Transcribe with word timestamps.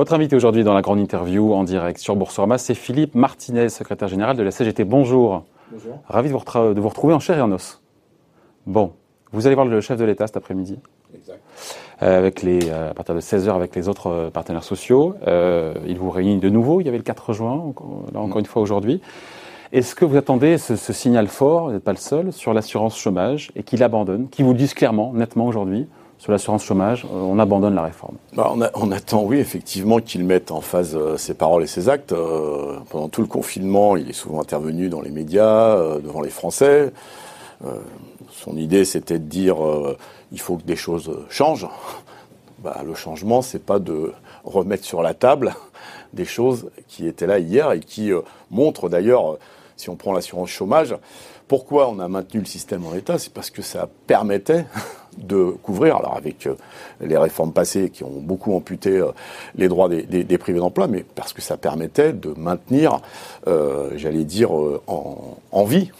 Votre 0.00 0.14
invité 0.14 0.34
aujourd'hui 0.34 0.64
dans 0.64 0.72
la 0.72 0.80
grande 0.80 0.98
interview 0.98 1.52
en 1.52 1.62
direct 1.62 1.98
sur 1.98 2.16
Boursorama, 2.16 2.56
c'est 2.56 2.72
Philippe 2.72 3.14
Martinez, 3.14 3.68
secrétaire 3.68 4.08
général 4.08 4.34
de 4.34 4.42
la 4.42 4.50
CGT. 4.50 4.84
Bonjour. 4.84 5.44
Bonjour. 5.70 5.98
Ravi 6.08 6.30
de 6.30 6.34
vous, 6.34 6.72
de 6.72 6.80
vous 6.80 6.88
retrouver 6.88 7.12
en 7.12 7.20
chair 7.20 7.36
et 7.36 7.42
en 7.42 7.52
os. 7.52 7.82
Bon, 8.64 8.92
vous 9.30 9.46
allez 9.46 9.54
voir 9.54 9.66
le 9.66 9.78
chef 9.82 9.98
de 9.98 10.04
l'État 10.06 10.26
cet 10.26 10.38
après-midi. 10.38 10.78
Exact. 11.14 11.42
Euh, 12.00 12.16
avec 12.16 12.40
les, 12.40 12.70
euh, 12.70 12.92
à 12.92 12.94
partir 12.94 13.14
de 13.14 13.20
16h 13.20 13.50
avec 13.50 13.76
les 13.76 13.90
autres 13.90 14.06
euh, 14.06 14.30
partenaires 14.30 14.64
sociaux. 14.64 15.16
il 15.26 15.98
vous 15.98 16.08
réunit 16.08 16.38
de 16.38 16.48
nouveau. 16.48 16.80
Il 16.80 16.86
y 16.86 16.88
avait 16.88 16.96
le 16.96 17.04
4 17.04 17.34
juin, 17.34 17.74
là 18.14 18.20
encore 18.20 18.38
une 18.38 18.46
fois 18.46 18.62
aujourd'hui. 18.62 19.02
Est-ce 19.72 19.94
que 19.94 20.06
vous 20.06 20.16
attendez 20.16 20.56
ce, 20.56 20.76
signal 20.94 21.28
fort, 21.28 21.66
vous 21.66 21.72
n'êtes 21.72 21.84
pas 21.84 21.92
le 21.92 21.98
seul, 21.98 22.32
sur 22.32 22.54
l'assurance 22.54 22.96
chômage 22.96 23.50
et 23.54 23.62
qu'il 23.64 23.82
abandonne, 23.82 24.30
qui 24.30 24.44
vous 24.44 24.54
disent 24.54 24.72
clairement, 24.72 25.12
nettement 25.12 25.44
aujourd'hui, 25.44 25.88
sur 26.20 26.30
l'assurance 26.30 26.62
chômage, 26.62 27.04
on 27.10 27.38
abandonne 27.38 27.74
la 27.74 27.82
réforme 27.82 28.16
bah, 28.34 28.52
on, 28.74 28.92
attend, 28.92 29.24
oui, 29.24 29.38
effectivement, 29.38 29.98
qu'il 29.98 30.24
mette 30.24 30.52
en 30.52 30.60
phase 30.60 30.96
ses 31.16 31.34
paroles 31.34 31.64
et 31.64 31.66
ses 31.66 31.88
actes. 31.88 32.14
pendant 32.90 33.08
tout 33.08 33.22
le 33.22 33.26
confinement, 33.26 33.96
il 33.96 34.08
est 34.10 34.12
souvent 34.12 34.40
intervenu 34.40 34.88
dans 34.88 35.00
les 35.00 35.10
médias, 35.10 35.76
devant 35.98 36.20
les 36.20 36.30
Français. 36.30 36.92
son 38.30 38.56
idée, 38.56 38.84
c'était 38.84 39.18
de 39.18 39.24
dire 39.24 39.56
il 40.30 40.40
faut 40.40 40.56
que 40.56 40.62
des 40.62 40.76
choses 40.76 41.10
changent. 41.30 41.68
Bah, 42.62 42.82
le 42.86 42.94
changement, 42.94 43.40
c'est 43.40 43.64
pas 43.64 43.78
de 43.78 44.12
remettre 44.44 44.84
sur 44.84 45.02
la 45.02 45.14
table 45.14 45.54
des 46.12 46.24
choses 46.24 46.70
qui 46.88 47.06
étaient 47.06 47.26
là 47.26 47.38
hier 47.38 47.72
et 47.72 47.80
qui 47.80 48.12
euh, 48.12 48.20
montrent 48.50 48.88
d'ailleurs, 48.88 49.38
si 49.76 49.88
on 49.88 49.96
prend 49.96 50.12
l'assurance 50.12 50.50
chômage, 50.50 50.94
pourquoi 51.50 51.90
on 51.90 51.98
a 51.98 52.06
maintenu 52.06 52.38
le 52.38 52.46
système 52.46 52.86
en 52.86 52.94
état, 52.94 53.18
c'est 53.18 53.32
parce 53.32 53.50
que 53.50 53.60
ça 53.60 53.88
permettait 54.06 54.66
de 55.18 55.50
couvrir, 55.62 55.96
alors 55.96 56.16
avec 56.16 56.46
euh, 56.46 56.54
les 57.00 57.18
réformes 57.18 57.52
passées 57.52 57.90
qui 57.90 58.04
ont 58.04 58.20
beaucoup 58.20 58.54
amputé 58.54 58.98
euh, 58.98 59.10
les 59.56 59.66
droits 59.66 59.88
des, 59.88 60.38
privés 60.38 60.60
d'emploi, 60.60 60.86
mais 60.86 61.04
parce 61.16 61.32
que 61.32 61.42
ça 61.42 61.56
permettait 61.56 62.12
de 62.12 62.32
maintenir, 62.36 63.00
j'allais 63.96 64.24
dire, 64.24 64.52
en 64.52 65.64
vie 65.64 65.90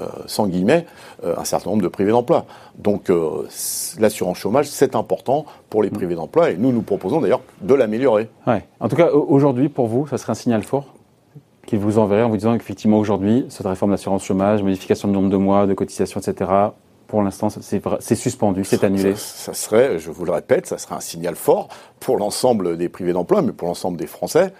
euh, 0.00 0.04
sans 0.26 0.46
guillemets, 0.46 0.84
euh, 1.24 1.34
un 1.38 1.44
certain 1.44 1.70
nombre 1.70 1.82
de 1.82 1.88
privés 1.88 2.10
d'emploi. 2.10 2.44
Donc 2.76 3.08
euh, 3.08 3.46
l'assurance 3.98 4.36
chômage, 4.36 4.68
c'est 4.68 4.94
important 4.94 5.46
pour 5.70 5.82
les 5.82 5.88
privés 5.88 6.14
d'emploi 6.14 6.50
et 6.50 6.56
nous, 6.58 6.70
nous 6.70 6.82
proposons 6.82 7.22
d'ailleurs 7.22 7.40
de 7.62 7.72
l'améliorer. 7.72 8.28
Ouais. 8.46 8.64
En 8.80 8.88
tout 8.88 8.96
cas, 8.96 9.10
aujourd'hui, 9.10 9.70
pour 9.70 9.86
vous, 9.86 10.06
ça 10.06 10.18
serait 10.18 10.32
un 10.32 10.34
signal 10.34 10.64
fort? 10.64 10.95
Qu'il 11.66 11.78
vous 11.78 11.98
enverrait 11.98 12.22
en 12.22 12.28
vous 12.28 12.36
disant 12.36 12.56
qu'effectivement, 12.56 12.98
aujourd'hui, 12.98 13.46
cette 13.48 13.66
réforme 13.66 13.90
d'assurance 13.90 14.24
chômage, 14.24 14.62
modification 14.62 15.08
du 15.08 15.14
nombre 15.14 15.30
de 15.30 15.36
mois, 15.36 15.66
de 15.66 15.74
cotisation, 15.74 16.20
etc., 16.20 16.50
pour 17.06 17.22
l'instant, 17.22 17.48
c'est 17.50 18.14
suspendu, 18.16 18.64
c'est 18.64 18.82
annulé. 18.82 19.14
Ça, 19.14 19.54
serait, 19.54 20.00
je 20.00 20.10
vous 20.10 20.24
le 20.24 20.32
répète, 20.32 20.66
ça 20.66 20.76
serait 20.76 20.96
un 20.96 21.00
signal 21.00 21.36
fort 21.36 21.68
pour 22.00 22.16
l'ensemble 22.16 22.76
des 22.76 22.88
privés 22.88 23.12
d'emploi, 23.12 23.42
mais 23.42 23.52
pour 23.52 23.68
l'ensemble 23.68 23.96
des 23.96 24.08
Français, 24.08 24.52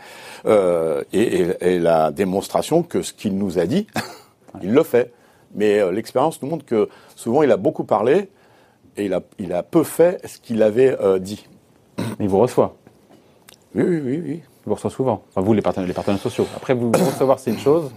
et, 0.47 1.47
et, 1.61 1.79
la 1.81 2.12
démonstration 2.12 2.84
que 2.84 3.03
ce 3.03 3.12
qu'il 3.12 3.37
nous 3.37 3.59
a 3.59 3.67
dit, 3.67 3.89
il 4.62 4.73
le 4.73 4.84
fait. 4.84 5.12
Mais 5.55 5.81
euh, 5.81 5.91
l'expérience 5.91 6.41
nous 6.43 6.49
montre 6.49 6.65
que 6.65 6.89
souvent 7.15 7.43
il 7.43 7.51
a 7.51 7.57
beaucoup 7.57 7.84
parlé 7.84 8.29
et 8.97 9.07
il 9.07 9.15
a, 9.15 9.23
il 9.39 9.53
a 9.53 9.62
peu 9.62 9.83
fait 9.83 10.25
ce 10.27 10.39
qu'il 10.39 10.62
avait 10.62 10.97
euh, 11.01 11.19
dit. 11.19 11.47
Il 12.21 12.29
vous 12.29 12.39
reçoit 12.39 12.77
Oui, 13.75 13.84
oui, 13.84 14.01
oui. 14.05 14.23
oui. 14.25 14.43
Vous 14.67 14.75
reçoit 14.75 14.91
souvent. 14.91 15.22
Enfin, 15.31 15.41
vous, 15.41 15.53
les 15.53 15.62
partenaires, 15.62 15.86
les 15.86 15.95
partenaires 15.95 16.20
sociaux. 16.20 16.47
Après, 16.56 16.75
vous 16.75 16.91
recevoir, 16.91 17.39
c'est 17.39 17.53
une 17.53 17.59
chose. 17.59 17.91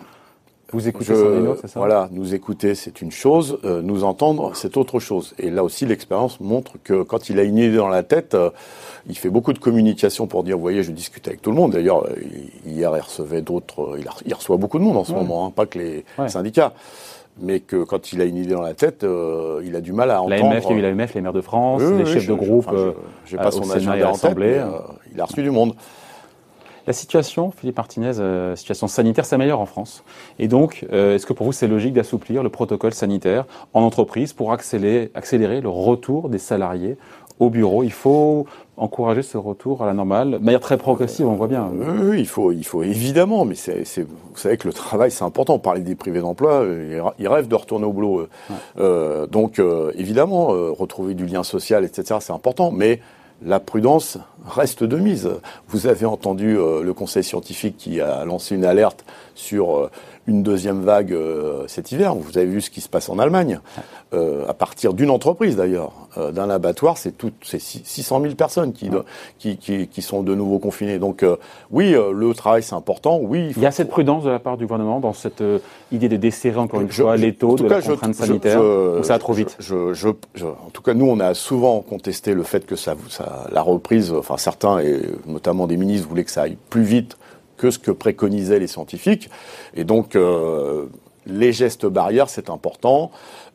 Vous 0.71 0.87
écoutez, 0.87 1.15
c'est 1.61 1.67
ça? 1.67 1.79
Voilà, 1.79 2.09
nous 2.11 2.35
écouter, 2.35 2.75
c'est 2.75 3.01
une 3.01 3.11
chose. 3.11 3.57
Euh, 3.65 3.81
nous 3.81 4.03
entendre, 4.03 4.51
c'est 4.53 4.77
autre 4.77 4.99
chose. 4.99 5.33
Et 5.39 5.49
là 5.49 5.63
aussi, 5.63 5.87
l'expérience 5.87 6.39
montre 6.39 6.73
que 6.83 7.01
quand 7.01 7.29
il 7.29 7.39
a 7.39 7.43
une 7.43 7.57
idée 7.57 7.77
dans 7.77 7.87
la 7.87 8.03
tête, 8.03 8.37
il 9.07 9.17
fait 9.17 9.31
beaucoup 9.31 9.51
de 9.51 9.57
communication 9.57 10.27
pour 10.27 10.43
dire, 10.43 10.57
vous 10.57 10.61
voyez, 10.61 10.83
je 10.83 10.91
discute 10.91 11.27
avec 11.27 11.41
tout 11.41 11.49
le 11.49 11.55
monde. 11.55 11.71
D'ailleurs, 11.71 12.07
hier, 12.67 12.91
il 12.95 13.01
recevait 13.01 13.41
d'autres. 13.41 13.97
Il, 14.27 14.33
reçoit 14.35 14.57
beaucoup 14.57 14.77
de 14.77 14.83
monde 14.83 14.97
en 14.97 15.03
ce 15.05 15.13
moment, 15.13 15.47
hein, 15.47 15.49
pas 15.49 15.65
que 15.65 15.79
les 15.79 16.05
syndicats 16.27 16.73
mais 17.41 17.59
que 17.59 17.83
quand 17.83 18.13
il 18.13 18.21
a 18.21 18.25
une 18.25 18.37
idée 18.37 18.53
dans 18.53 18.61
la 18.61 18.73
tête, 18.73 19.03
euh, 19.03 19.61
il 19.63 19.75
a 19.75 19.81
du 19.81 19.93
mal 19.93 20.11
à 20.11 20.21
entendre. 20.21 20.53
L'AMF, 20.53 20.65
il 20.69 20.71
y 20.71 20.73
a 20.73 20.77
eu 20.77 20.81
l'AMF, 20.81 21.13
les 21.13 21.21
maires 21.21 21.33
de 21.33 21.41
France, 21.41 21.81
les 21.81 22.05
chefs 22.05 22.27
de 22.27 22.33
groupe. 22.33 22.69
Je 23.25 23.35
n'ai 23.35 23.41
pas 23.41 23.51
son 23.51 23.69
agenda 23.69 24.09
en 24.09 24.17
tête, 24.17 24.37
euh, 24.37 24.79
il 25.13 25.19
a 25.19 25.25
reçu 25.25 25.41
du 25.41 25.51
monde. 25.51 25.73
La 26.87 26.93
situation, 26.93 27.51
Philippe 27.51 27.77
Martinez, 27.77 28.19
euh, 28.19 28.55
situation 28.55 28.87
sanitaire 28.87 29.25
s'améliore 29.25 29.59
en 29.59 29.65
France. 29.65 30.03
Et 30.37 30.47
donc, 30.47 30.85
est-ce 30.91 31.25
que 31.25 31.33
pour 31.33 31.45
vous, 31.45 31.51
c'est 31.51 31.67
logique 31.67 31.93
d'assouplir 31.93 32.43
le 32.43 32.49
protocole 32.49 32.93
sanitaire 32.93 33.45
en 33.73 33.81
entreprise 33.81 34.33
pour 34.33 34.51
accélérer, 34.51 35.11
accélérer 35.13 35.61
le 35.61 35.69
retour 35.69 36.29
des 36.29 36.37
salariés 36.39 36.97
au 37.39 37.49
bureau? 37.49 37.83
Il 37.83 37.91
faut 37.91 38.45
encourager 38.79 39.21
ce 39.21 39.37
retour 39.37 39.83
à 39.83 39.85
la 39.85 39.93
normale, 39.93 40.31
de 40.31 40.37
manière 40.37 40.59
très 40.61 40.77
progressive, 40.77 41.27
on 41.27 41.35
voit 41.35 41.47
bien. 41.47 41.69
Oui, 42.01 42.19
il 42.19 42.27
faut, 42.27 42.51
il 42.51 42.65
faut 42.65 42.81
évidemment, 42.81 43.45
mais 43.45 43.55
c'est, 43.55 43.83
vous 44.01 44.37
savez 44.37 44.57
que 44.57 44.67
le 44.67 44.73
travail, 44.73 45.11
c'est 45.11 45.23
important. 45.23 45.55
On 45.55 45.59
parlait 45.59 45.81
des 45.81 45.95
privés 45.95 46.21
d'emploi, 46.21 46.61
euh, 46.61 47.01
ils 47.19 47.27
rêvent 47.27 47.47
de 47.47 47.55
retourner 47.55 47.85
au 47.85 47.91
boulot. 47.91 48.27
Euh, 48.79 49.27
donc, 49.27 49.59
euh, 49.59 49.91
évidemment, 49.95 50.47
retrouver 50.47 51.13
du 51.13 51.25
lien 51.25 51.43
social, 51.43 51.83
etc., 51.83 52.19
c'est 52.21 52.33
important, 52.33 52.71
mais 52.71 53.01
la 53.43 53.59
prudence 53.59 54.17
reste 54.47 54.83
de 54.83 54.97
mise. 54.97 55.29
Vous 55.67 55.87
avez 55.87 56.05
entendu 56.05 56.55
le 56.55 56.91
conseil 56.93 57.23
scientifique 57.23 57.77
qui 57.77 58.01
a 58.01 58.25
lancé 58.25 58.55
une 58.55 58.65
alerte 58.65 59.05
sur 59.39 59.89
une 60.29 60.43
deuxième 60.43 60.81
vague 60.81 61.11
euh, 61.11 61.63
cet 61.67 61.91
hiver. 61.91 62.15
Vous 62.15 62.37
avez 62.37 62.47
vu 62.47 62.61
ce 62.61 62.69
qui 62.69 62.81
se 62.81 62.87
passe 62.87 63.09
en 63.09 63.19
Allemagne, 63.19 63.59
euh, 64.13 64.47
à 64.47 64.53
partir 64.53 64.93
d'une 64.93 65.09
entreprise 65.09 65.55
d'ailleurs, 65.55 65.91
euh, 66.17 66.31
d'un 66.31 66.49
abattoir, 66.49 66.97
c'est 66.97 67.11
tout, 67.11 67.31
c'est 67.41 67.59
600 67.59 68.21
000 68.21 68.35
personnes 68.35 68.71
qui, 68.71 68.89
qui, 69.39 69.57
qui, 69.57 69.87
qui, 69.87 70.01
sont 70.01 70.23
de 70.23 70.35
nouveau 70.35 70.59
confinées. 70.59 70.99
Donc 70.99 71.25
oui, 71.71 71.91
le 71.91 72.33
travail 72.33 72.63
c'est 72.63 72.75
important. 72.75 73.19
Oui, 73.21 73.51
il, 73.55 73.63
y 73.63 73.65
a 73.65 73.71
cette 73.71 73.89
prudence 73.89 74.23
de 74.23 74.29
la 74.29 74.39
part 74.39 74.57
du 74.57 74.65
gouvernement 74.65 74.99
dans 74.99 75.13
cette 75.13 75.43
idée 75.91 76.09
de 76.09 76.17
desserrer 76.17 76.59
encore 76.59 76.81
une 76.81 76.89
fois 76.89 77.17
les 77.17 77.33
taux 77.33 77.55
de 77.55 77.67
la 77.67 77.81
contrainte 77.81 78.15
sanitaire. 78.15 78.61
ou 78.61 79.03
ça 79.03 79.13
va 79.13 79.19
trop 79.19 79.33
vite. 79.33 79.55
Je, 79.59 79.93
je, 79.93 80.09
en 80.45 80.69
tout 80.71 80.81
cas, 80.81 80.93
nous 80.93 81.07
on 81.07 81.19
a 81.19 81.33
souvent 81.33 81.81
contesté 81.81 82.33
le 82.33 82.43
fait 82.43 82.65
que 82.65 82.75
ça, 82.75 82.95
ça 83.09 83.47
la 83.51 83.61
reprise, 83.61 84.13
enfin 84.13 84.37
certains 84.37 84.79
et 84.79 85.01
notamment 85.25 85.67
des 85.67 85.77
ministres 85.77 86.07
voulaient 86.07 86.23
que 86.23 86.31
ça 86.31 86.43
aille 86.43 86.57
plus 86.69 86.83
vite 86.83 87.17
que 87.59 87.69
ce 87.69 87.77
que 87.77 87.91
préconisaient 87.91 88.59
les 88.59 88.67
scientifiques. 88.67 89.29
Et 89.75 89.83
donc, 89.83 90.15
euh, 90.15 90.85
les 91.27 91.53
gestes 91.53 91.85
barrières, 91.85 92.29
c'est 92.29 92.49
important. 92.49 93.11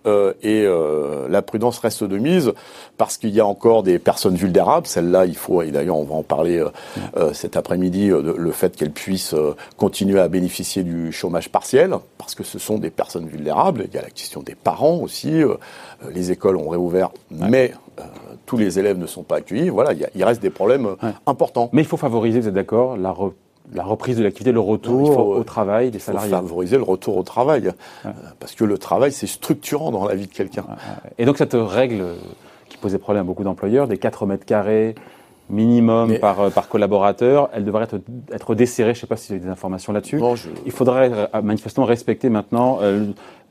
Euh, 0.07 0.35
et 0.43 0.65
euh, 0.67 1.29
la 1.31 1.41
prudence 1.41 1.79
reste 1.79 2.05
de 2.05 2.19
mise 2.19 2.53
parce 2.99 3.17
qu'il 3.17 3.31
y 3.31 3.41
a 3.41 3.47
encore 3.47 3.83
des 3.83 3.99
personnes 3.99 4.37
vulnérables. 4.37 4.87
Celle-là, 4.87 5.25
il 5.25 5.35
faut, 5.35 5.63
et 5.63 5.71
d'ailleurs 5.71 5.97
on 5.97 6.05
va 6.05 6.15
en 6.15 6.23
parler 6.23 6.63
cet 7.33 7.57
après-midi, 7.57 8.09
le 8.09 8.53
fait 8.53 8.77
qu'elles 8.77 8.93
puissent 8.93 9.35
continuer 9.79 10.21
à 10.21 10.29
bénéficier 10.29 10.83
du 10.83 11.11
chômage 11.11 11.49
partiel, 11.49 11.97
parce 12.19 12.35
que 12.35 12.45
ce 12.45 12.59
sont 12.59 12.77
des 12.77 12.91
personnes 12.91 13.27
vulnérables. 13.27 13.87
Il 13.89 13.95
y 13.95 13.99
a 13.99 14.03
la 14.03 14.11
question 14.11 14.43
des 14.43 14.55
parents 14.55 14.99
aussi. 14.99 15.43
les 16.13 16.31
écoles 16.31 16.57
ont 16.57 16.69
réouvert, 16.69 17.11
mais 17.31 17.73
tous 18.45 18.59
les 18.59 18.79
élèves 18.79 18.99
ne 18.99 19.07
sont 19.07 19.23
pas 19.23 19.37
accueillis. 19.37 19.71
Voilà, 19.71 19.95
il, 20.15 20.25
reste 20.25 20.43
des 20.43 20.51
problèmes 20.51 20.97
importants. 21.27 21.71
Mais 21.73 21.81
il 21.81 21.89
faut 21.89 21.97
favoriser, 21.97 22.41
vous 22.41 22.49
êtes 22.49 22.55
d'accord, 22.55 22.99
la 22.99 23.11
la 23.73 23.85
reprise 23.85 24.17
de 24.17 24.23
l'activité, 24.23 24.53
le 24.53 24.61
retour 24.61 25.29
au 25.29 25.43
travail 25.45 25.91
des 25.91 25.99
salariés. 25.99 26.31
Il 26.31 26.37
faut 26.37 26.43
favoriser 26.43 26.77
le 26.77 26.83
retour 26.83 27.17
au 27.17 27.23
travail, 27.23 27.73
euh, 28.05 28.11
parce 28.39 28.55
que 28.55 28.65
le 28.65 28.79
travail, 28.79 29.13
c'est 29.13 29.27
structurant 29.27 29.91
dans 29.91 30.07
la 30.07 30.15
vie 30.15 30.27
de 30.27 30.33
quelqu'un. 30.33 30.67
Et 31.19 31.25
donc 31.25 31.39
cette 31.39 31.55
règle 31.55 32.05
qui 32.69 32.77
posait 32.77 32.99
problème 32.99 33.25
à 33.25 33.27
beaucoup 33.27 33.45
d'employeurs, 33.45 33.89
des 33.89 33.99
4 33.99 34.27
mètres 34.27 34.45
carrés 34.45 34.95
minimum 35.51 36.19
par, 36.19 36.41
euh, 36.41 36.51
par 36.51 36.69
collaborateur, 36.69 37.51
elle 37.53 37.65
devrait 37.65 37.85
être, 37.85 38.01
être 38.33 38.55
desserrée. 38.55 38.95
Je 38.95 38.99
ne 38.99 39.01
sais 39.03 39.07
pas 39.07 39.17
si 39.17 39.29
vous 39.29 39.35
avez 39.35 39.45
des 39.45 39.51
informations 39.51 39.93
là-dessus. 39.93 40.19
Il 40.65 40.73
faudrait 40.73 41.11
euh, 41.13 41.43
manifestement 41.43 41.85
respecter 41.85 42.31
maintenant 42.31 42.79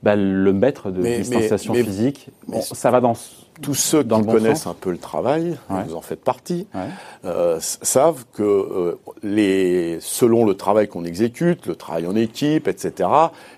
bah, 0.03 0.17
le 0.17 0.51
maître 0.51 0.91
de 0.91 1.01
distanciation 1.01 1.73
physique. 1.73 2.29
ça 2.61 2.91
va 2.91 2.99
dans 2.99 3.15
tous 3.61 3.73
ceux 3.73 4.03
qui 4.03 4.25
connaissent 4.25 4.67
un 4.67 4.73
peu 4.73 4.91
le 4.91 4.97
travail, 4.97 5.57
vous 5.69 5.95
en 5.95 6.01
faites 6.01 6.21
partie, 6.23 6.67
euh, 7.23 7.57
savent 7.61 8.25
que 8.33 8.43
euh, 8.43 8.99
les, 9.23 9.99
selon 10.01 10.45
le 10.45 10.55
travail 10.55 10.89
qu'on 10.89 11.05
exécute, 11.05 11.67
le 11.67 11.75
travail 11.75 12.05
en 12.05 12.15
équipe, 12.15 12.67
etc., 12.67 13.09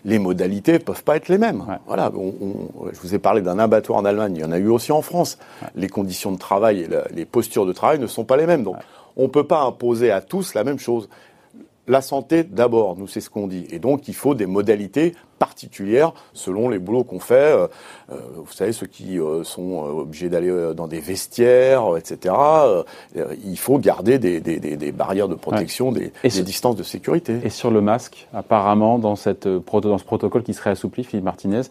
les 0.04 0.20
modalités 0.20 0.78
peuvent 0.78 1.04
pas 1.04 1.16
être 1.16 1.30
les 1.30 1.40
mêmes. 1.40 1.64
Voilà, 1.88 2.12
je 2.14 3.00
vous 3.00 3.16
ai 3.16 3.20
parlé 3.20 3.42
d'un 3.42 3.58
abattoir 3.58 3.98
en 3.98 4.06
Allemagne, 4.06 4.36
il 4.36 4.42
y 4.42 4.46
en 4.46 4.52
a 4.52 4.60
eu 4.60 4.68
aussi 4.68 4.92
en 4.92 5.02
France. 5.02 5.40
Les 5.76 5.90
conditions 5.90 6.32
de 6.32 6.38
travail 6.38 6.82
et 6.82 6.90
les 7.16 7.26
postures 7.26 7.66
de 7.66 7.74
travail 7.74 7.98
ne 7.98 8.08
sont 8.08 8.24
pas 8.24 8.38
les 8.38 8.46
mêmes. 8.46 8.64
Donc, 8.64 8.78
on 9.18 9.30
peut 9.30 9.46
pas 9.46 9.64
imposer 9.64 10.12
à 10.12 10.22
tous 10.22 10.54
la 10.54 10.64
même 10.64 10.78
chose 10.78 11.10
la 11.88 12.02
santé 12.02 12.44
d'abord, 12.44 12.98
nous 12.98 13.08
c'est 13.08 13.22
ce 13.22 13.30
qu'on 13.30 13.48
dit. 13.48 13.68
Et 13.70 13.80
donc 13.80 14.08
il 14.08 14.16
faut 14.16 14.34
des 14.34 14.46
modalités 14.46 15.14
particulières 15.40 16.14
selon 16.34 16.70
les 16.70 16.80
boulots 16.80 17.04
qu'on 17.04 17.20
fait. 17.20 17.34
Euh, 17.36 17.68
euh, 18.12 18.16
vous 18.38 18.52
savez, 18.52 18.72
ceux 18.72 18.88
qui 18.88 19.20
euh, 19.20 19.44
sont 19.44 19.84
obligés 19.84 20.30
d'aller 20.30 20.74
dans 20.76 20.88
des 20.88 21.00
vestiaires, 21.00 21.98
etc. 21.98 22.34
il 23.46 23.58
faut 23.58 23.78
garder 23.78 24.18
des, 24.20 24.92
barrières 24.92 25.28
de 25.28 25.36
protection, 25.36 25.92
des, 25.92 26.12
distances 26.24 26.76
de 26.76 26.84
sécurité. 26.84 27.40
Et 27.44 27.50
sur 27.50 27.72
le 27.72 27.82
masque, 27.82 28.28
apparemment, 28.34 29.00
dans, 29.00 29.16
cette, 29.16 29.48
dans 29.48 29.98
ce 29.98 30.04
protocole 30.04 30.44
qui 30.44 30.54
serait 30.54 30.72
assoupli, 30.72 31.04
Philippe 31.04 31.26
Martinez, 31.26 31.62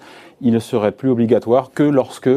il 0.40 0.52
ne 0.52 0.58
serait 0.58 0.92
plus 0.92 1.10
obligatoire 1.10 1.70
que 1.72 1.82
lorsque 1.82 2.30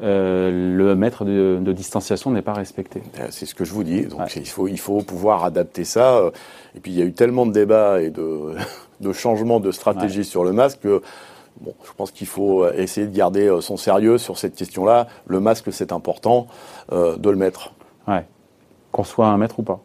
le 0.00 0.94
mètre 0.94 1.24
de, 1.24 1.72
distanciation 1.72 2.30
n'est 2.30 2.42
pas 2.42 2.52
respecté. 2.52 3.02
C'est 3.30 3.46
ce 3.46 3.54
que 3.54 3.64
je 3.64 3.72
vous 3.72 3.84
dis. 3.84 4.06
Donc 4.06 4.34
il, 4.36 4.46
faut, 4.48 4.68
il 4.68 4.78
faut 4.78 5.02
pouvoir 5.02 5.44
adapter 5.44 5.84
ça. 5.84 6.30
Et 6.74 6.80
puis 6.80 6.92
il 6.92 6.98
y 6.98 7.02
a 7.02 7.04
eu 7.04 7.12
tellement 7.12 7.46
de 7.46 7.52
débats 7.52 8.00
et 8.00 8.10
de, 8.10 8.54
de 9.00 9.12
changements 9.12 9.60
de 9.60 9.70
stratégie 9.70 10.24
sur 10.24 10.44
le 10.44 10.52
masque 10.52 10.80
que 10.80 11.02
bon, 11.60 11.74
je 11.84 11.92
pense 11.96 12.10
qu'il 12.10 12.26
faut 12.26 12.68
essayer 12.70 13.06
de 13.06 13.16
garder 13.16 13.58
son 13.60 13.76
sérieux 13.76 14.18
sur 14.18 14.38
cette 14.38 14.54
question-là. 14.54 15.06
Le 15.26 15.40
masque, 15.40 15.72
c'est 15.72 15.92
important 15.92 16.46
de 16.90 17.30
le 17.30 17.36
mettre. 17.36 17.72
Ouais. 18.08 18.26
Qu'on 18.92 19.04
soit 19.04 19.28
un 19.28 19.36
mètre 19.36 19.58
ou 19.58 19.62
pas 19.62 19.80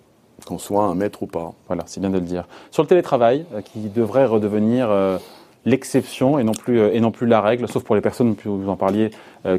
qu'on 0.46 0.58
soit 0.58 0.84
un 0.84 0.96
maître 0.96 1.24
ou 1.24 1.28
pas. 1.28 1.54
Voilà, 1.68 1.84
c'est 1.86 2.00
bien 2.00 2.10
de 2.10 2.16
le 2.16 2.26
dire. 2.26 2.48
Sur 2.72 2.84
le 2.84 2.88
télétravail, 2.88 3.46
euh, 3.54 3.62
qui 3.62 3.80
devrait 3.90 4.26
redevenir 4.26 4.90
euh, 4.90 5.18
l'exception 5.66 6.40
et 6.40 6.44
non 6.44 6.54
plus 6.54 6.80
euh, 6.80 6.94
et 6.94 7.00
non 7.00 7.12
plus 7.12 7.28
la 7.28 7.42
règle, 7.42 7.68
sauf 7.68 7.84
pour 7.84 7.96
les 7.96 8.02
personnes, 8.02 8.36
vous 8.46 8.70
en 8.70 8.78
parliez, 8.78 9.12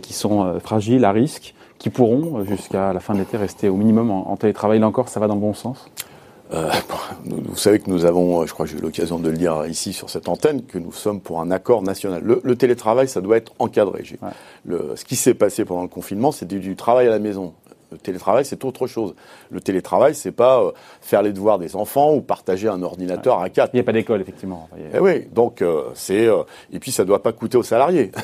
qui 0.02 0.12
sont 0.12 0.58
fragiles, 0.58 1.04
à 1.04 1.12
risque, 1.12 1.54
qui 1.78 1.90
pourront 1.90 2.44
jusqu'à 2.44 2.92
la 2.92 2.98
fin 2.98 3.14
de 3.14 3.20
l'été 3.20 3.36
rester 3.36 3.68
au 3.68 3.76
minimum 3.76 4.10
en, 4.10 4.36
télétravail. 4.36 4.80
Là 4.80 4.88
encore, 4.88 5.08
ça 5.08 5.20
va 5.20 5.28
dans 5.28 5.36
le 5.36 5.40
bon 5.40 5.54
sens? 5.54 5.88
vous 6.50 7.56
savez 7.56 7.80
que 7.80 7.90
nous 7.90 8.04
avons, 8.04 8.46
je 8.46 8.52
crois 8.52 8.66
que 8.66 8.72
j'ai 8.72 8.78
eu 8.78 8.80
l'occasion 8.80 9.18
de 9.18 9.28
le 9.30 9.36
dire 9.36 9.66
ici 9.66 9.92
sur 9.92 10.10
cette 10.10 10.28
antenne, 10.28 10.62
que 10.62 10.78
nous 10.78 10.92
sommes 10.92 11.20
pour 11.20 11.40
un 11.40 11.50
accord 11.50 11.82
national. 11.82 12.22
Le, 12.22 12.56
télétravail, 12.56 13.08
ça 13.08 13.20
doit 13.20 13.36
être 13.36 13.52
encadré. 13.58 14.04
Le, 14.64 14.92
ce 14.96 15.04
qui 15.04 15.16
s'est 15.16 15.34
passé 15.34 15.64
pendant 15.64 15.82
le 15.82 15.88
confinement, 15.88 16.32
c'était 16.32 16.58
du 16.58 16.76
travail 16.76 17.06
à 17.06 17.10
la 17.10 17.18
maison. 17.18 17.52
Le 17.92 17.98
télétravail, 17.98 18.44
c'est 18.44 18.64
autre 18.64 18.86
chose. 18.86 19.14
Le 19.50 19.60
télétravail, 19.60 20.14
c'est 20.14 20.32
pas 20.32 20.60
euh, 20.60 20.72
faire 21.00 21.22
les 21.22 21.32
devoirs 21.32 21.58
des 21.58 21.76
enfants 21.76 22.14
ou 22.14 22.20
partager 22.20 22.68
un 22.68 22.82
ordinateur 22.82 23.40
à 23.40 23.48
quatre. 23.48 23.70
Il 23.74 23.76
n'y 23.76 23.80
a 23.80 23.84
pas 23.84 23.92
d'école, 23.92 24.20
effectivement. 24.20 24.68
Eh 24.92 24.98
oui, 24.98 25.26
donc 25.32 25.62
euh, 25.62 25.84
c'est 25.94 26.26
euh, 26.26 26.42
et 26.72 26.80
puis 26.80 26.90
ça 26.90 27.04
doit 27.04 27.22
pas 27.22 27.32
coûter 27.32 27.56
aux 27.56 27.62
salariés. 27.62 28.10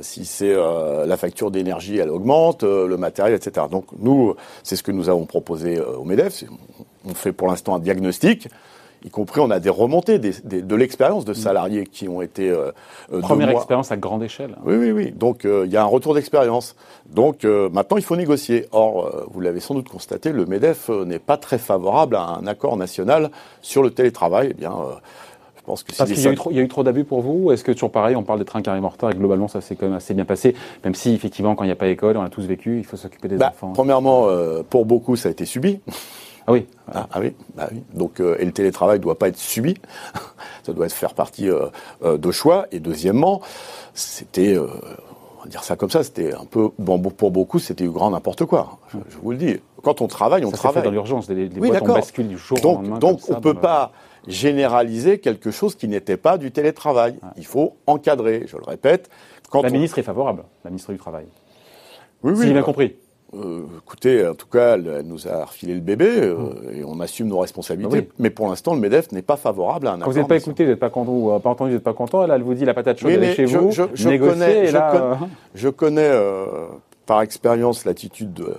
si 0.00 0.24
c'est 0.24 0.54
la 0.54 1.16
facture 1.16 1.50
d'énergie, 1.50 1.98
elle 1.98 2.08
augmente, 2.08 2.62
le 2.62 2.96
matériel, 2.96 3.34
etc. 3.34 3.66
Donc 3.70 3.86
nous, 3.98 4.34
c'est 4.62 4.74
ce 4.74 4.82
que 4.82 4.92
nous 4.92 5.08
avons 5.08 5.26
proposé 5.26 5.80
au 5.80 6.04
Medef. 6.04 6.44
On 7.04 7.14
fait 7.14 7.32
pour 7.32 7.48
l'instant 7.48 7.74
un 7.74 7.78
diagnostic 7.78 8.48
y 9.04 9.10
compris 9.10 9.40
on 9.40 9.50
a 9.50 9.60
des 9.60 9.70
remontées 9.70 10.18
de 10.18 10.76
l'expérience 10.76 11.24
de 11.24 11.34
salariés 11.34 11.86
qui 11.86 12.08
ont 12.08 12.22
été 12.22 12.50
euh, 12.50 12.70
euh, 13.12 13.20
première 13.20 13.50
expérience 13.50 13.92
à 13.92 13.96
grande 13.96 14.22
échelle. 14.22 14.56
Oui, 14.64 14.76
oui, 14.76 14.90
oui. 14.90 15.10
Donc 15.12 15.44
euh, 15.44 15.64
il 15.66 15.72
y 15.72 15.76
a 15.76 15.82
un 15.82 15.86
retour 15.86 16.14
d'expérience. 16.14 16.76
Donc 17.10 17.44
maintenant 17.44 17.96
il 17.96 18.02
faut 18.02 18.16
négocier. 18.16 18.66
Or, 18.72 19.26
vous 19.30 19.40
l'avez 19.40 19.60
sans 19.60 19.74
doute 19.74 19.88
constaté, 19.88 20.32
le 20.32 20.46
Medef 20.46 20.88
n'est 20.88 21.18
pas 21.18 21.36
très 21.36 21.58
favorable 21.58 22.16
à 22.16 22.38
un 22.40 22.46
accord 22.46 22.76
national 22.76 23.30
sur 23.62 23.82
le 23.82 23.90
télétravail. 23.90 24.48
Eh 24.50 24.54
bien. 24.54 24.72
je 25.56 25.62
pense 25.62 25.82
que 25.82 25.94
Parce 25.96 26.10
qu'il 26.10 26.20
y, 26.20 26.54
y, 26.54 26.58
a 26.58 26.62
eu 26.62 26.68
trop 26.68 26.82
d'abus 26.82 27.04
pour 27.04 27.20
vous 27.20 27.52
Est-ce 27.52 27.64
que 27.64 27.72
toujours 27.72 27.92
pareil, 27.92 28.16
on 28.16 28.22
parle 28.22 28.38
des 28.38 28.44
trains 28.44 28.62
carré 28.62 28.80
morteurs 28.80 29.10
et 29.10 29.14
globalement 29.14 29.48
ça 29.48 29.60
s'est 29.60 29.76
quand 29.76 29.86
même 29.86 29.96
assez 29.96 30.14
bien 30.14 30.24
passé, 30.24 30.54
même 30.84 30.94
si 30.94 31.14
effectivement 31.14 31.54
quand 31.54 31.64
il 31.64 31.68
n'y 31.68 31.72
a 31.72 31.76
pas 31.76 31.86
d'école, 31.86 32.16
on 32.16 32.22
a 32.22 32.28
tous 32.28 32.44
vécu, 32.44 32.78
il 32.78 32.84
faut 32.84 32.96
s'occuper 32.96 33.28
des 33.28 33.36
bah, 33.36 33.50
enfants. 33.50 33.72
Premièrement, 33.72 34.26
pour 34.68 34.84
beaucoup 34.84 35.16
ça 35.16 35.28
a 35.28 35.32
été 35.32 35.44
subi. 35.44 35.80
Ah 36.46 36.52
oui. 36.52 36.66
Ah, 36.92 37.08
ah 37.12 37.20
oui, 37.20 37.34
bah 37.56 37.68
oui. 37.72 37.82
Donc, 37.92 38.20
euh, 38.20 38.36
et 38.38 38.44
le 38.44 38.52
télétravail 38.52 38.98
ne 38.98 39.02
doit 39.02 39.18
pas 39.18 39.28
être 39.28 39.36
subi. 39.36 39.74
ça 40.62 40.72
doit 40.72 40.86
être 40.86 40.92
faire 40.92 41.14
partie 41.14 41.50
euh, 41.50 41.66
euh, 42.04 42.18
de 42.18 42.30
choix. 42.30 42.66
Et 42.70 42.78
deuxièmement, 42.78 43.40
c'était, 43.94 44.56
on 44.56 45.42
va 45.42 45.48
dire 45.48 45.64
ça 45.64 45.74
comme 45.74 45.90
ça, 45.90 46.04
c'était 46.04 46.32
un 46.32 46.44
peu, 46.44 46.70
bon, 46.78 47.00
pour 47.00 47.32
beaucoup, 47.32 47.58
c'était 47.58 47.84
du 47.84 47.90
grand 47.90 48.10
n'importe 48.10 48.44
quoi. 48.44 48.78
Je, 48.92 48.98
vous 49.20 49.32
le 49.32 49.36
dis. 49.36 49.56
Quand 49.82 50.00
on 50.00 50.06
travaille, 50.06 50.44
on 50.44 50.50
ça 50.50 50.56
travaille. 50.56 50.84
Dans 50.84 50.90
l'urgence, 50.90 51.28
les, 51.28 51.48
les 51.48 51.60
oui, 51.60 51.68
boîtes 51.68 51.82
on 51.82 51.94
bascule 51.94 52.28
du 52.28 52.38
jour 52.38 52.58
donc, 52.60 52.78
au 52.78 52.82
lendemain. 52.82 52.98
Donc, 52.98 53.20
on 53.28 53.34
ne 53.34 53.40
peut 53.40 53.54
pas 53.54 53.92
généraliser 54.28 55.18
quelque 55.18 55.50
chose 55.50 55.74
qui 55.74 55.88
n'était 55.88 56.16
pas 56.16 56.38
du 56.38 56.52
télétravail. 56.52 57.18
Il 57.36 57.46
faut 57.46 57.76
encadrer, 57.86 58.44
je 58.46 58.56
le 58.56 58.64
répète. 58.64 59.10
Quand 59.50 59.62
la 59.62 59.70
ministre 59.70 59.98
est 59.98 60.02
favorable, 60.02 60.44
la 60.64 60.70
ministre 60.70 60.92
du 60.92 60.98
Travail. 60.98 61.26
Oui, 62.22 62.32
oui. 62.32 62.40
Si 62.40 62.46
j'ai 62.48 62.52
bien 62.52 62.62
compris. 62.62 62.96
Euh, 63.34 63.62
écoutez, 63.78 64.26
en 64.26 64.34
tout 64.34 64.46
cas, 64.46 64.74
elle, 64.74 65.02
nous 65.04 65.26
a 65.26 65.44
refilé 65.44 65.74
le 65.74 65.80
bébé 65.80 66.08
euh, 66.08 66.36
mmh. 66.36 66.74
et 66.76 66.84
on 66.84 67.00
assume 67.00 67.26
nos 67.26 67.40
responsabilités. 67.40 68.02
Bah 68.02 68.06
mais 68.18 68.30
pour 68.30 68.48
l'instant, 68.48 68.72
le 68.74 68.80
MEDEF 68.80 69.10
n'est 69.10 69.22
pas 69.22 69.36
favorable 69.36 69.88
à 69.88 69.92
un 69.92 69.94
accord. 69.96 70.12
Vous 70.12 70.18
n'êtes 70.18 70.28
pas 70.28 70.36
écouté, 70.36 70.64
vous 70.64 70.70
n'êtes 70.70 70.78
pas 70.78 70.90
content, 70.90 71.40
pas 71.40 71.50
entendu, 71.50 71.70
vous 71.70 71.76
n'êtes 71.76 71.84
pas 71.84 71.92
content. 71.92 72.22
Elle, 72.22 72.30
elle 72.30 72.42
vous 72.42 72.54
dit 72.54 72.64
la 72.64 72.74
patate 72.74 72.98
chaude 72.98 73.10
est 73.10 73.34
chez 73.34 73.44
vous. 73.46 73.72
Je, 73.72 74.08
négocier, 74.08 74.18
connais, 74.18 74.66
je, 75.54 75.68
connais, 75.68 76.08
euh, 76.08 76.66
par 77.04 77.20
expérience 77.22 77.84
l'attitude 77.84 78.32
de, 78.32 78.54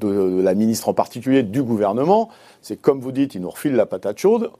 de, 0.00 0.40
la 0.40 0.54
ministre 0.54 0.88
en 0.88 0.94
particulier, 0.94 1.42
du 1.42 1.62
gouvernement. 1.62 2.30
C'est 2.62 2.80
comme 2.80 3.00
vous 3.00 3.12
dites, 3.12 3.34
il 3.34 3.42
nous 3.42 3.50
refile 3.50 3.74
la 3.74 3.86
patate 3.86 4.18
chaude. 4.18 4.50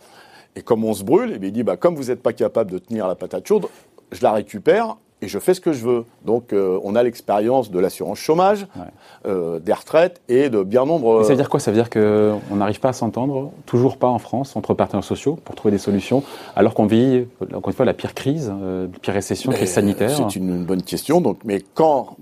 Et 0.57 0.61
comme 0.61 0.85
on 0.85 0.93
se 0.93 1.05
brûle, 1.05 1.33
et 1.33 1.39
il 1.41 1.53
dit 1.53 1.63
bah, 1.63 1.79
comme 1.79 1.95
vous 1.95 2.05
n'êtes 2.05 2.23
pas 2.23 2.35
capable 2.35 2.71
de 2.71 2.79
tenir 2.79 3.09
la 3.09 3.15
patate 3.15 3.49
chaude, 3.49 3.67
je 4.11 4.23
la 4.23 4.33
récupère 4.33 4.97
et 5.23 5.29
je 5.29 5.39
fais 5.39 5.55
ce 5.55 5.61
que 5.61 5.73
je 5.73 5.87
veux. 5.87 6.05
Donc 6.25 6.53
euh, 6.53 6.79
on 6.83 6.97
a 6.97 7.03
l'expérience 7.03 7.71
de 7.71 7.79
l'assurance 7.79 8.19
chômage, 8.19 8.67
euh, 9.25 9.61
des 9.61 9.73
retraites 9.73 10.21
et 10.29 10.51
de 10.51 10.63
bien 10.63 10.85
nombre. 10.85 11.23
ça 11.23 11.31
veut 11.31 11.37
dire 11.37 11.49
quoi? 11.49 11.61
Ça 11.61 11.71
veut 11.71 11.77
dire 11.77 11.89
qu'on 11.89 12.57
n'arrive 12.57 12.81
pas 12.81 12.91
à 12.91 12.93
s'entendre, 12.93 13.53
toujours 13.65 13.97
pas 13.97 14.09
en 14.09 14.19
France, 14.19 14.57
entre 14.57 14.75
partenaires 14.75 15.05
sociaux 15.05 15.39
pour 15.45 15.55
trouver 15.55 15.71
des 15.71 15.79
solutions, 15.79 16.25
alors 16.57 16.75
qu'on 16.75 16.87
vit, 16.87 17.27
encore 17.55 17.69
une 17.69 17.73
fois, 17.73 17.87
la 17.87 17.95
pire 17.95 18.15
crise, 18.15 18.53
euh, 18.53 18.89
la 18.93 18.99
pire 18.99 19.15
récession, 19.15 19.53
crise 19.53 19.71
sanitaire? 19.71 20.11
C'est 20.11 20.37
une, 20.37 20.65
bonne 20.65 20.83
question. 20.83 21.21
Donc, 21.21 21.39
mais 21.45 21.63
quand 21.75 22.17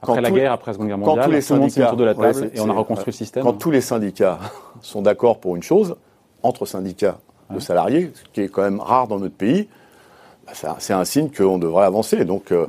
après 0.00 0.20
la 0.20 0.30
guerre, 0.30 0.52
après 0.52 0.70
la 0.70 0.72
Seconde 0.74 0.88
Guerre 0.88 0.98
mondiale, 0.98 1.24
tous 1.26 1.30
les 1.30 1.42
tout 1.42 1.54
le 1.54 1.60
monde 1.60 1.70
autour 1.70 1.96
de 1.96 2.04
la 2.04 2.14
table 2.14 2.50
et 2.54 2.60
on 2.60 2.70
a 2.70 2.72
reconstruit 2.72 3.12
le 3.12 3.16
système. 3.16 3.44
Quand 3.44 3.52
tous 3.52 3.70
les 3.70 3.80
syndicats 3.80 4.38
sont 4.80 5.02
d'accord 5.02 5.38
pour 5.38 5.54
une 5.54 5.62
chose, 5.62 5.96
entre 6.42 6.66
syndicats 6.66 7.18
de 7.50 7.60
salariés, 7.60 8.10
ce 8.14 8.22
qui 8.32 8.40
est 8.40 8.48
quand 8.48 8.62
même 8.62 8.80
rare 8.80 9.06
dans 9.06 9.18
notre 9.18 9.34
pays, 9.34 9.68
bah, 10.46 10.52
c'est 10.78 10.92
un 10.92 11.04
signe 11.04 11.30
qu'on 11.30 11.58
devrait 11.58 11.84
avancer. 11.84 12.24
Donc 12.24 12.52
euh, 12.52 12.66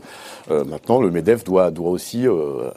euh, 0.51 0.63
maintenant, 0.63 1.01
le 1.01 1.09
MEDEF 1.09 1.43
doit, 1.43 1.71
aussi 1.79 2.27
euh, 2.27 2.69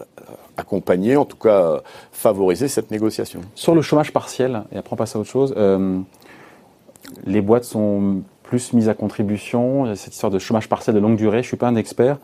accompagner, 0.56 1.16
en 1.16 1.24
tout 1.24 1.36
cas 1.36 1.80
favoriser 2.12 2.68
cette 2.68 2.90
négociation. 2.90 3.40
Sur 3.54 3.74
le 3.74 3.82
chômage 3.82 4.12
partiel, 4.12 4.62
et 4.72 4.78
après 4.78 4.94
on 4.94 4.96
passe 4.96 5.16
à 5.16 5.18
autre 5.18 5.30
chose, 5.30 5.54
les 7.24 7.40
boîtes 7.40 7.64
sont 7.64 8.22
plus 8.42 8.72
mises 8.72 8.88
à 8.88 8.94
contribution, 8.94 9.94
cette 9.96 10.14
histoire 10.14 10.30
de 10.30 10.38
chômage 10.38 10.68
partiel 10.68 10.94
de 10.94 11.00
longue 11.00 11.16
durée, 11.16 11.42
je 11.42 11.48
suis 11.48 11.56
pas 11.56 11.66
un 11.66 11.76
expert. 11.76 12.18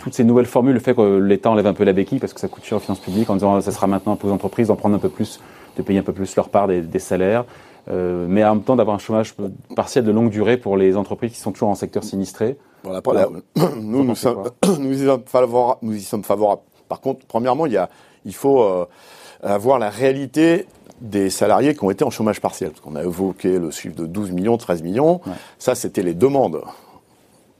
Toutes 0.00 0.14
ces 0.14 0.24
nouvelles 0.24 0.46
formules, 0.46 0.74
le 0.74 0.80
fait 0.80 0.94
que 0.94 1.18
l'État 1.18 1.50
enlève 1.50 1.66
un 1.66 1.74
peu 1.74 1.84
la 1.84 1.92
béquille 1.92 2.18
parce 2.18 2.32
que 2.32 2.40
ça 2.40 2.48
coûte 2.48 2.64
cher 2.64 2.78
aux 2.78 2.80
finances 2.80 3.00
publiques 3.00 3.28
en 3.30 3.34
disant 3.34 3.60
ça 3.60 3.70
sera 3.70 3.86
maintenant 3.86 4.16
pour 4.16 4.28
les 4.28 4.34
entreprises 4.34 4.68
d'en 4.68 4.76
prendre 4.76 4.96
un 4.96 4.98
peu 4.98 5.10
plus, 5.10 5.40
de 5.76 5.82
payer 5.82 5.98
un 5.98 6.02
peu 6.02 6.14
plus 6.14 6.34
leur 6.34 6.48
part 6.48 6.66
des 6.66 6.98
salaires. 6.98 7.44
Euh, 7.90 8.26
mais 8.28 8.44
en 8.44 8.56
même 8.56 8.64
temps 8.64 8.76
d'avoir 8.76 8.96
un 8.96 8.98
chômage 8.98 9.34
partiel 9.74 10.04
de 10.04 10.10
longue 10.10 10.30
durée 10.30 10.56
pour 10.58 10.76
les 10.76 10.96
entreprises 10.96 11.32
qui 11.32 11.38
sont 11.38 11.52
toujours 11.52 11.68
en 11.68 11.74
secteur 11.74 12.04
sinistré. 12.04 12.58
Nous, 13.76 14.04
nous, 14.04 14.14
sommes, 14.14 14.50
nous, 14.78 14.92
y 14.92 15.06
sommes 15.06 15.22
favorables, 15.26 15.80
nous 15.82 15.94
y 15.94 16.00
sommes 16.00 16.24
favorables. 16.24 16.62
Par 16.88 17.00
contre, 17.00 17.26
premièrement, 17.26 17.66
il, 17.66 17.72
y 17.72 17.76
a, 17.76 17.88
il 18.24 18.34
faut 18.34 18.62
euh, 18.62 18.86
avoir 19.42 19.78
la 19.78 19.90
réalité 19.90 20.66
des 21.00 21.30
salariés 21.30 21.74
qui 21.74 21.84
ont 21.84 21.90
été 21.90 22.04
en 22.04 22.10
chômage 22.10 22.40
partiel. 22.40 22.70
Parce 22.70 22.80
qu'on 22.80 22.96
a 22.96 23.02
évoqué 23.02 23.58
le 23.58 23.70
chiffre 23.70 23.96
de 23.96 24.06
12 24.06 24.32
millions, 24.32 24.56
13 24.56 24.82
millions. 24.82 25.20
Ça, 25.58 25.74
c'était 25.74 26.02
les 26.02 26.14
demandes. 26.14 26.62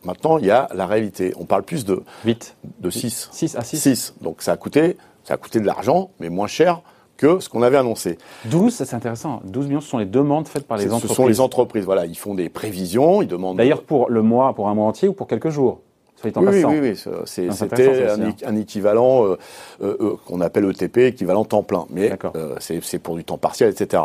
Maintenant, 0.05 0.39
il 0.39 0.47
y 0.47 0.51
a 0.51 0.69
la 0.75 0.87
réalité. 0.87 1.33
On 1.39 1.45
parle 1.45 1.63
plus 1.63 1.85
de 1.85 2.03
8. 2.25 2.57
De 2.81 2.91
6. 2.91 3.29
6 3.33 3.57
à 3.57 3.63
6. 3.63 3.81
6. 3.81 4.15
Donc 4.21 4.43
ça 4.43 4.53
a 4.53 4.57
coûté, 4.57 4.97
ça 5.25 5.35
a 5.35 5.37
coûté 5.37 5.61
de 5.61 5.67
l'argent, 5.67 6.11
mais 6.21 6.29
moins 6.29 6.47
cher 6.47 6.83
que 7.19 7.41
ce 7.41 7.51
qu'on 7.51 7.63
avait 7.63 7.77
annoncé. 7.77 8.17
12, 8.47 8.73
c'est 8.73 8.95
intéressant. 8.95 9.43
12 9.45 9.67
millions, 9.67 9.81
ce 9.83 9.89
sont 9.89 9.99
les 9.99 10.07
demandes 10.07 10.49
faites 10.49 10.67
par 10.67 10.79
les 10.79 10.87
entreprises. 10.87 11.11
Ce 11.11 11.15
sont 11.15 11.27
les 11.27 11.41
entreprises, 11.41 11.85
voilà. 11.85 12.07
Ils 12.07 12.17
font 12.17 12.35
des 12.35 12.49
prévisions, 12.49 13.21
ils 13.21 13.29
demandent. 13.29 13.59
D'ailleurs, 13.59 13.83
pour 13.83 14.09
le 14.09 14.23
mois, 14.23 14.55
pour 14.55 14.69
un 14.69 14.75
mois 14.75 14.87
entier 14.87 15.09
ou 15.09 15.13
pour 15.13 15.27
quelques 15.27 15.51
jours 15.51 15.81
oui, 16.25 16.33
oui, 16.37 16.65
oui, 16.65 16.79
oui, 16.81 16.97
c'était 17.27 18.09
un, 18.45 18.57
équivalent 18.57 19.25
euh, 19.25 19.39
euh, 19.83 19.97
euh, 20.01 20.17
qu'on 20.27 20.41
appelle 20.41 20.65
ETP, 20.65 20.99
équivalent 20.99 21.45
temps 21.45 21.63
plein, 21.63 21.87
mais 21.91 22.11
c'est 22.59 22.99
pour 22.99 23.17
du 23.17 23.25
temps 23.25 23.39
partiel, 23.39 23.71
etc. 23.71 24.03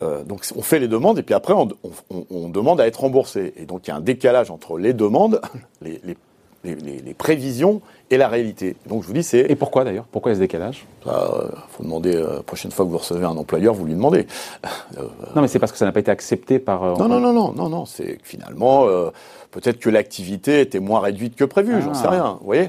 donc 0.00 0.46
on 0.56 0.62
fait 0.62 0.78
les 0.78 0.88
demandes 0.88 1.18
et 1.18 1.22
puis 1.22 1.34
après 1.34 1.52
on, 1.52 1.68
on, 2.10 2.24
on, 2.30 2.48
demande 2.48 2.80
à 2.80 2.86
être 2.86 3.00
remboursé. 3.00 3.52
Et 3.56 3.66
donc 3.66 3.86
il 3.86 3.90
y 3.90 3.92
a 3.92 3.96
un 3.96 4.00
décalage 4.00 4.50
entre 4.50 4.78
les 4.78 4.94
demandes, 4.94 5.40
les, 5.82 6.00
les 6.04 6.16
les, 6.64 7.14
prévisions 7.14 7.80
et 8.10 8.16
la 8.16 8.28
réalité. 8.28 8.76
Donc 8.86 9.02
je 9.02 9.06
vous 9.06 9.12
dis, 9.12 9.22
c'est. 9.22 9.40
Et 9.40 9.56
pourquoi 9.56 9.84
d'ailleurs? 9.84 10.04
Pourquoi 10.10 10.30
il 10.30 10.34
y 10.34 10.36
a 10.36 10.38
ce 10.38 10.40
décalage? 10.40 10.86
Il 11.04 11.10
euh, 11.10 11.48
faut 11.70 11.82
demander, 11.82 12.12
la 12.12 12.18
euh, 12.18 12.42
prochaine 12.42 12.70
fois 12.70 12.84
que 12.84 12.90
vous 12.90 12.98
recevez 12.98 13.24
un 13.24 13.36
employeur, 13.36 13.74
vous 13.74 13.84
lui 13.84 13.94
demandez. 13.94 14.26
Euh, 14.98 15.06
non, 15.34 15.40
mais 15.40 15.48
c'est 15.48 15.58
parce 15.58 15.72
que 15.72 15.78
ça 15.78 15.86
n'a 15.86 15.92
pas 15.92 16.00
été 16.00 16.10
accepté 16.10 16.58
par. 16.58 16.82
non, 16.98 17.08
non, 17.08 17.18
non, 17.18 17.32
non, 17.32 17.52
non, 17.52 17.68
non, 17.70 17.86
c'est 17.86 18.18
finalement, 18.22 18.86
peut-être 19.50 19.78
que 19.78 19.88
l'activité 19.88 20.60
était 20.60 20.80
moins 20.80 21.00
réduite 21.00 21.34
que 21.34 21.44
prévu, 21.44 21.80
j'en 21.80 21.94
sais 21.94 22.06
ah. 22.08 22.10
rien, 22.10 22.38
vous 22.40 22.44
voyez? 22.44 22.68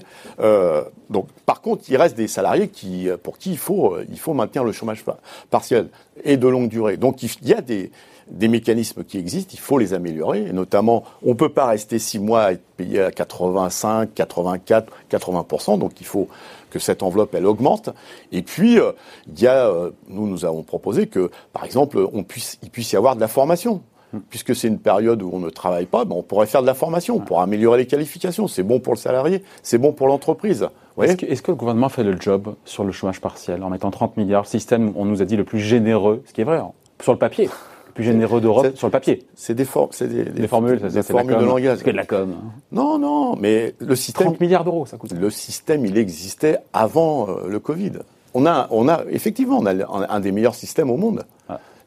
Donc, 1.09 1.27
par 1.45 1.59
contre, 1.59 1.83
il 1.89 1.97
reste 1.97 2.15
des 2.15 2.29
salariés 2.29 2.69
qui, 2.69 3.09
pour 3.23 3.37
qui 3.37 3.51
il 3.51 3.57
faut, 3.57 3.97
il 4.09 4.19
faut 4.19 4.33
maintenir 4.33 4.63
le 4.63 4.71
chômage 4.71 5.03
partiel 5.49 5.89
et 6.23 6.37
de 6.37 6.47
longue 6.47 6.69
durée. 6.69 6.95
Donc, 6.95 7.23
il 7.23 7.29
y 7.45 7.53
a 7.53 7.61
des 7.61 7.91
des 8.29 8.47
mécanismes 8.47 9.03
qui 9.03 9.17
existent, 9.17 9.51
il 9.53 9.59
faut 9.59 9.77
les 9.77 9.93
améliorer. 9.93 10.47
Et 10.47 10.53
notamment, 10.53 11.03
on 11.23 11.29
ne 11.29 11.33
peut 11.33 11.49
pas 11.49 11.67
rester 11.67 11.99
six 11.99 12.19
mois 12.19 12.43
à 12.43 12.51
être 12.53 12.63
payé 12.77 13.01
à 13.01 13.11
85, 13.11 14.13
84, 14.13 14.91
80%. 15.09 15.79
Donc 15.79 15.99
il 15.99 16.05
faut 16.05 16.27
que 16.69 16.79
cette 16.79 17.03
enveloppe, 17.03 17.35
elle 17.35 17.45
augmente. 17.45 17.89
Et 18.31 18.41
puis, 18.41 18.79
il 19.27 19.39
y 19.39 19.47
a, 19.47 19.71
nous, 20.07 20.27
nous 20.27 20.45
avons 20.45 20.63
proposé 20.63 21.07
que, 21.07 21.29
par 21.51 21.65
exemple, 21.65 22.07
on 22.13 22.23
puisse, 22.23 22.57
il 22.63 22.69
puisse 22.69 22.91
y 22.91 22.95
avoir 22.95 23.15
de 23.15 23.21
la 23.21 23.27
formation. 23.27 23.81
puisque 24.29 24.55
c'est 24.55 24.67
une 24.67 24.79
période 24.79 25.21
où 25.21 25.29
on 25.33 25.39
ne 25.39 25.49
travaille 25.49 25.85
pas, 25.85 26.05
ben 26.05 26.15
on 26.15 26.23
pourrait 26.23 26.45
faire 26.45 26.61
de 26.61 26.67
la 26.67 26.73
formation 26.73 27.19
pour 27.19 27.41
améliorer 27.41 27.79
les 27.79 27.87
qualifications. 27.87 28.47
C'est 28.47 28.63
bon 28.63 28.79
pour 28.79 28.93
le 28.93 28.99
salarié, 28.99 29.43
c'est 29.61 29.77
bon 29.77 29.91
pour 29.91 30.07
l'entreprise. 30.07 30.67
Est-ce 31.01 31.15
que, 31.15 31.25
est 31.25 31.41
que, 31.41 31.51
le 31.51 31.55
gouvernement 31.55 31.89
fait 31.89 32.03
le 32.03 32.19
job 32.19 32.53
sur 32.65 32.83
le 32.83 32.91
chômage 32.91 33.19
partiel 33.19 33.63
en 33.63 33.69
mettant 33.69 33.89
30 33.89 34.17
milliards, 34.17 34.43
le 34.43 34.47
système, 34.47 34.93
on 34.95 35.05
nous 35.05 35.21
a 35.21 35.25
dit, 35.25 35.35
le 35.35 35.43
plus 35.43 35.59
généreux, 35.59 36.21
ce 36.25 36.33
qui 36.33 36.41
est 36.41 36.43
vrai, 36.43 36.57
hein, 36.57 36.71
sur 37.01 37.13
le 37.13 37.19
papier? 37.19 37.49
Plus 37.93 38.03
généreux 38.03 38.41
d'Europe 38.41 38.75
sur 38.75 38.87
le 38.87 38.91
papier. 38.91 39.27
C'est 39.35 39.53
des, 39.53 39.65
des, 39.65 40.23
des, 40.25 40.47
formules, 40.47 40.79
des 40.79 41.03
formules 41.03 41.37
de 41.37 41.45
langage. 41.45 41.77
C'est 41.77 41.83
que 41.85 41.91
de 41.91 41.95
la 41.95 42.05
com. 42.05 42.33
Hein. 42.33 42.51
Non, 42.71 42.97
non, 42.97 43.35
mais 43.35 43.75
le 43.79 43.95
système. 43.95 44.27
30 44.27 44.41
milliards 44.41 44.63
d'euros, 44.63 44.85
ça 44.85 44.97
coûte. 44.97 45.13
Le 45.13 45.29
système, 45.29 45.85
il 45.85 45.97
existait 45.97 46.57
avant 46.73 47.29
euh, 47.29 47.47
le 47.47 47.59
Covid. 47.59 47.93
On 48.33 48.45
a, 48.45 48.67
on 48.71 48.87
a, 48.87 49.03
effectivement, 49.09 49.59
on 49.59 49.65
a 49.65 50.09
un 50.09 50.19
des 50.19 50.31
meilleurs 50.31 50.55
systèmes 50.55 50.89
au 50.89 50.97
monde. 50.97 51.23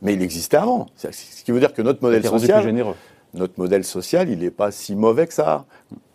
Mais 0.03 0.13
il 0.13 0.23
existait 0.23 0.59
avant. 0.59 0.87
Ce 0.97 1.09
qui 1.43 1.53
veut 1.53 1.59
dire 1.61 1.73
que 1.73 1.83
notre 1.83 2.03
modèle 2.03 2.25
social. 2.25 2.63
généreux. 2.63 2.95
Notre 3.35 3.55
modèle 3.59 3.83
social, 3.85 4.29
il 4.29 4.39
n'est 4.41 4.51
pas 4.51 4.71
si 4.71 4.95
mauvais 4.95 5.27
que 5.27 5.35
ça. 5.35 5.65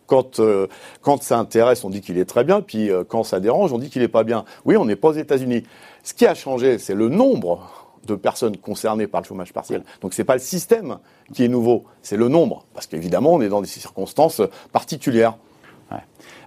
Quand, 0.05 0.39
euh, 0.39 0.67
quand 1.01 1.23
ça 1.23 1.39
intéresse, 1.39 1.83
on 1.83 1.89
dit 1.89 2.01
qu'il 2.01 2.17
est 2.17 2.25
très 2.25 2.43
bien, 2.43 2.61
puis 2.61 2.89
euh, 2.89 3.03
quand 3.07 3.23
ça 3.23 3.39
dérange, 3.39 3.71
on 3.73 3.77
dit 3.77 3.89
qu'il 3.89 4.01
n'est 4.01 4.07
pas 4.07 4.23
bien. 4.23 4.45
Oui, 4.65 4.75
on 4.77 4.85
n'est 4.85 4.95
pas 4.95 5.09
aux 5.09 5.13
États-Unis. 5.13 5.63
Ce 6.03 6.13
qui 6.13 6.25
a 6.25 6.35
changé, 6.35 6.77
c'est 6.79 6.95
le 6.95 7.09
nombre 7.09 7.90
de 8.05 8.15
personnes 8.15 8.57
concernées 8.57 9.07
par 9.07 9.21
le 9.21 9.25
chômage 9.25 9.53
partiel. 9.53 9.83
Donc 10.01 10.13
c'est 10.13 10.23
pas 10.23 10.33
le 10.33 10.39
système 10.39 10.97
qui 11.33 11.43
est 11.43 11.47
nouveau, 11.47 11.85
c'est 12.01 12.17
le 12.17 12.27
nombre, 12.27 12.65
parce 12.73 12.87
qu'évidemment 12.87 13.33
on 13.33 13.41
est 13.41 13.49
dans 13.49 13.61
des 13.61 13.67
circonstances 13.67 14.41
particulières. 14.71 15.37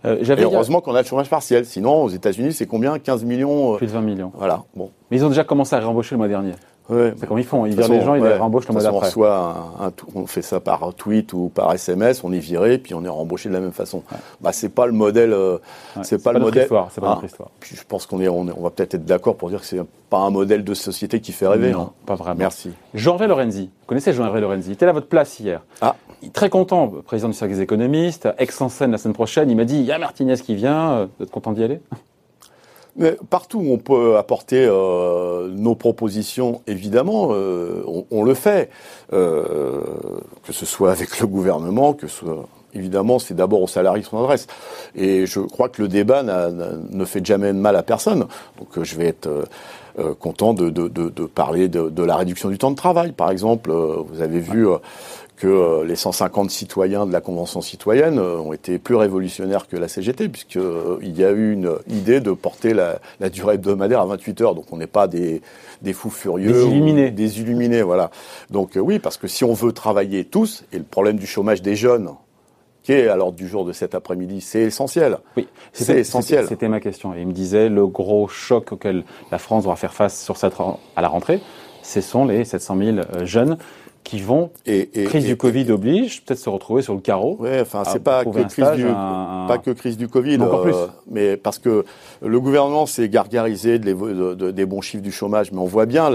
Euh, 0.07 0.23
et 0.23 0.43
heureusement 0.43 0.81
qu'on 0.81 0.95
a 0.95 1.03
le 1.03 1.07
chômage 1.07 1.31
partiel. 1.31 1.65
Sinon, 1.65 2.05
aux 2.05 2.09
États-Unis, 2.09 2.53
c'est 2.53 2.67
combien? 2.67 2.99
15 2.99 3.25
millions 3.25 3.77
Plus 3.77 3.87
de 3.87 3.93
20 3.93 4.01
millions. 4.03 4.33
Voilà. 4.35 4.65
Bon. 4.77 4.91
Mais 5.11 5.17
ils 5.17 5.25
ont 5.25 5.29
déjà 5.29 5.45
commencé 5.45 5.75
à 5.75 5.79
réembaucher 5.79 6.15
le 6.15 6.19
mois 6.19 6.29
dernier. 6.29 6.53
C'est 6.89 7.27
comme 7.27 7.39
ils 7.39 7.45
font. 7.45 7.65
Ils 7.67 7.75
virent 7.75 7.89
les 7.89 8.03
gens, 8.03 8.15
ils 8.15 8.23
les 8.23 8.35
rembauchent 8.35 8.69
le 8.69 8.75
mois 8.75 8.83
d'après. 8.83 9.11
Soit 9.11 9.55
on 10.15 10.27
fait 10.27 10.43
ça 10.43 10.61
par 10.61 10.93
tweet 10.95 11.33
ou 11.33 11.51
par 11.55 11.73
SMS, 11.73 12.23
on 12.25 12.33
est 12.33 12.39
viré, 12.39 12.79
puis 12.79 12.95
on 12.95 13.05
est 13.05 13.09
rembauché 13.09 13.49
de 13.49 13.55
la 13.55 13.61
même 13.61 13.73
façon. 13.73 14.03
Bah, 14.41 14.53
c'est 14.53 14.69
pas 14.69 14.87
le 14.87 14.93
modèle. 14.93 15.33
Euh, 15.33 15.59
c'est 16.03 16.23
pas, 16.23 16.33
le 16.33 16.41
modèle. 16.41 16.69
C'est 16.91 17.01
pas 17.01 17.09
notre 17.09 17.23
ah. 17.23 17.27
histoire. 17.27 17.51
Puis 17.61 17.77
je 17.77 17.83
pense 17.87 18.07
qu'on 18.07 18.21
est, 18.21 18.29
on, 18.29 18.45
va 18.45 18.71
peut-être 18.71 18.95
être, 18.95 19.05
d'accord 19.05 19.37
pour 19.37 19.49
dire 19.49 19.61
que 19.61 19.67
c'est 19.67 19.81
pas 20.11 20.19
un 20.19 20.31
modèle 20.31 20.63
de 20.65 20.75
société 20.75 21.21
qui 21.21 21.33
fait 21.33 21.47
rêver. 21.47 21.73
Non, 21.73 21.81
hein. 21.81 21.91
pas 22.05 22.17
vraiment. 22.17 22.39
Merci. 22.39 22.71
Jean-Hervé 22.93 23.29
Lorenzi. 23.29 23.71
Vous 23.81 23.87
connaissez 23.87 24.13
Jean-Hervé 24.13 24.41
Lorenzi? 24.41 24.69
Il 24.69 24.73
était 24.73 24.87
à 24.87 24.93
votre 24.93 25.09
place 25.09 25.41
hier. 25.41 25.63
Ah. 25.81 25.97
Très 26.33 26.49
content, 26.49 26.89
président 27.05 27.29
du 27.29 27.35
cercle 27.35 27.55
des 27.55 27.61
économistes, 27.61 28.29
ex 28.39 28.61
en 28.61 28.69
scène 28.69 28.93
la 28.93 28.99
semaine 28.99 29.15
prochaine. 29.15 29.51
Il 29.51 29.57
m'a 29.57 29.65
dit 29.65 29.77
il 29.77 29.85
y 29.85 29.93
a 29.93 29.99
Martinez 29.99 30.37
qui 30.37 30.55
vient. 30.55 30.93
Euh, 30.93 31.07
vous 31.19 31.25
êtes 31.25 31.31
content 31.31 31.53
d'y 31.53 31.63
aller? 31.63 31.81
Mais 32.97 33.17
partout 33.29 33.59
où 33.59 33.73
on 33.73 33.79
peut 33.79 34.17
apporter 34.17 34.65
euh, 34.69 35.49
nos 35.49 35.75
propositions, 35.75 36.63
évidemment, 36.67 37.29
euh, 37.33 37.83
on, 38.11 38.23
le 38.23 38.35
fait. 38.35 38.71
Euh, 39.13 39.81
que 40.45 40.53
ce 40.53 40.65
soit 40.65 40.93
avec 40.93 41.19
le 41.21 41.27
gouvernement, 41.27 41.93
que 41.93 42.07
ce 42.07 42.19
soit 42.19 42.49
évidemment, 42.73 43.19
c'est 43.19 43.35
d'abord 43.35 43.63
aux 43.63 43.69
salariés 43.69 44.03
son 44.03 44.19
adresse. 44.19 44.47
Et 44.95 45.27
je 45.27 45.41
crois 45.41 45.69
que 45.69 45.83
le 45.83 45.89
débat 45.89 46.23
ne 46.23 47.05
fait 47.05 47.25
jamais 47.25 47.49
de 47.49 47.59
mal 47.59 47.77
à 47.77 47.83
personne. 47.83 48.27
Donc 48.59 48.83
je 48.83 48.97
vais 48.97 49.07
être 49.07 49.29
content 50.19 50.55
de 50.55 51.27
parler 51.27 51.69
de, 51.69 52.03
la 52.03 52.17
réduction 52.17 52.49
du 52.49 52.59
temps 52.59 52.73
de 52.73 52.77
travail, 52.77 53.13
par 53.13 53.31
exemple. 53.31 53.71
vous 53.71 54.21
avez 54.21 54.41
vu 54.41 54.67
que 55.37 55.47
euh, 55.47 55.85
les 55.85 55.97
150 55.97 56.51
citoyens 56.51 57.07
de 57.07 57.13
la 57.13 57.21
Convention 57.21 57.61
citoyenne 57.61 58.19
euh, 58.19 58.39
ont 58.39 58.53
été 58.53 58.79
plus 58.79 58.95
révolutionnaires 58.95 59.67
que 59.67 59.77
la 59.77 59.89
CGT, 59.89 60.29
puisqu'il 60.29 60.61
euh, 60.61 60.99
y 61.03 61.25
a 61.25 61.31
eu 61.33 61.53
une 61.53 61.75
idée 61.89 62.21
de 62.21 62.31
porter 62.33 62.73
la, 62.73 62.99
durée 63.31 63.55
hebdomadaire 63.55 64.01
à 64.01 64.07
28 64.07 64.41
heures. 64.43 64.55
Donc 64.55 64.67
on 64.71 64.77
n'est 64.77 64.87
pas 64.87 65.09
des, 65.09 65.43
des, 65.83 65.93
fous 65.93 66.11
furieux. 66.11 66.53
Des 66.53 66.67
illuminés. 66.67 67.11
Des 67.11 67.41
illuminés, 67.41 67.83
voilà. 67.83 68.11
Donc 68.51 68.73
oui, 68.77 68.99
parce 68.99 69.17
que 69.17 69.27
si 69.27 69.45
on 69.45 69.55
veut 69.55 69.73
travailler 69.73 70.25
tous, 70.25 70.65
et 70.73 70.79
le 70.79 70.85
problème 70.85 71.19
du 71.19 71.27
chômage 71.27 71.63
des 71.63 71.75
jeunes, 71.75 72.11
qui 72.85 72.93
est 72.93 73.09
à 73.09 73.17
l'ordre 73.17 73.37
du 73.37 73.49
jour 73.49 73.65
de 73.65 73.73
cet 73.73 73.95
après-midi, 73.95 74.43
c'est 74.43 74.61
essentiel. 74.61 75.17
Oui, 75.37 75.49
c'est 75.73 75.99
essentiel. 75.99 76.47
C'était 76.47 76.69
ma 76.69 76.81
question. 76.81 77.15
Et 77.15 77.23
il 77.23 77.27
me 77.27 77.33
disait, 77.33 77.71
le 77.71 77.87
gros 77.87 78.29
choc 78.29 78.73
auquel 78.73 79.05
la 79.33 79.39
France 79.39 79.65
doit 79.65 79.77
faire 79.77 79.95
face 79.95 80.23
sur 80.23 80.37
cette, 80.37 80.53
à 80.95 81.03
la 81.03 81.09
rentrée, 81.09 81.41
ce 81.83 82.01
sont 82.03 82.27
les 82.27 82.45
700 82.45 82.77
000 82.77 82.97
jeunes 83.25 83.59
qui 84.05 84.21
vont, 84.21 84.51
et, 84.67 84.87
crise 85.07 85.25
du 85.25 85.37
Covid 85.37 85.73
oblige, 85.73 86.23
peut-être 86.23 86.39
se 86.39 86.51
retrouver 86.51 86.83
sur 86.83 86.95
le 86.95 87.01
carreau. 87.01 87.39
Oui, 87.41 87.49
enfin, 87.59 87.85
c'est 87.85 88.03
pas 88.03 88.23
que, 88.23 88.31
crise 88.31 88.71
du, 88.77 88.85
pas 88.85 89.59
que 89.65 89.71
crise 89.71 89.97
du 89.97 90.09
Covid, 90.09 90.39
euh, 90.43 90.87
mais 91.11 91.39
parce 91.39 91.59
que 91.59 91.87
le 92.23 92.41
gouvernement 92.41 92.85
s'est 92.85 93.09
gargarisé 93.09 93.79
de 93.79 94.51
des 94.51 94.67
bons 94.67 94.83
chiffres 94.83 95.03
du 95.03 95.11
chômage, 95.11 95.53
mais 95.53 95.59
on 95.59 95.65
voit 95.65 95.87
bien, 95.87 96.13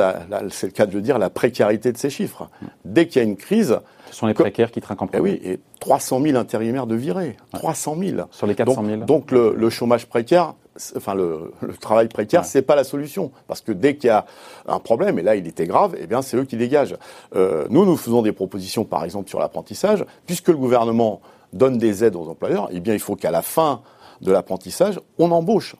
c'est 0.51 0.67
le 0.67 0.71
cas 0.71 0.85
de 0.85 0.93
le 0.93 1.01
dire, 1.01 1.17
la 1.17 1.31
précarité 1.31 1.91
de 1.91 1.97
ces 1.97 2.11
chiffres. 2.11 2.49
Dès 2.85 3.07
qu'il 3.07 3.21
y 3.21 3.25
a 3.25 3.27
une 3.27 3.37
crise... 3.37 3.79
Ce 4.11 4.15
sont 4.15 4.27
les 4.27 4.33
précaires 4.33 4.71
qui 4.71 4.81
trinquent 4.81 5.03
en 5.03 5.07
premier. 5.07 5.39
Eh 5.41 5.47
oui, 5.47 5.53
et 5.53 5.59
300 5.79 6.21
000 6.21 6.37
intérimaires 6.37 6.87
de 6.87 6.95
virés. 6.95 7.37
300 7.53 7.95
000. 7.99 8.17
Sur 8.31 8.47
les 8.47 8.55
400 8.55 8.83
000. 8.83 8.97
Donc, 8.97 9.05
donc 9.05 9.31
le, 9.31 9.53
le 9.55 9.69
chômage 9.69 10.07
précaire, 10.07 10.55
enfin 10.95 11.13
le, 11.13 11.51
travail 11.79 12.07
précaire, 12.07 12.45
c'est 12.45 12.61
pas 12.61 12.75
la 12.75 12.83
solution, 12.83 13.31
parce 13.47 13.61
que 13.61 13.71
dès 13.71 13.95
qu'il 13.95 14.07
y 14.07 14.11
a 14.11 14.25
un 14.67 14.79
problème, 14.79 15.19
et 15.19 15.21
là 15.21 15.35
il 15.35 15.47
était 15.47 15.67
grave, 15.67 15.95
eh 15.99 16.07
bien 16.07 16.21
c'est 16.21 16.37
eux 16.37 16.45
qui 16.45 16.57
dégagent. 16.57 16.95
Euh, 17.35 17.65
nous, 17.69 17.85
nous 17.85 17.97
faisons 17.97 18.21
des 18.21 18.31
propositions, 18.31 18.85
par 18.85 19.03
exemple 19.03 19.29
sur 19.29 19.39
l'apprentissage, 19.39 20.05
puisque 20.25 20.49
le 20.49 20.57
gouvernement 20.57 21.21
donne 21.53 21.77
des 21.77 22.03
aides 22.03 22.15
aux 22.15 22.29
employeurs, 22.29 22.69
eh 22.71 22.79
bien 22.79 22.93
il 22.93 22.99
faut 22.99 23.15
qu'à 23.15 23.31
la 23.31 23.41
fin 23.41 23.81
de 24.21 24.31
l'apprentissage, 24.31 24.99
on 25.17 25.31
embauche. 25.31 25.75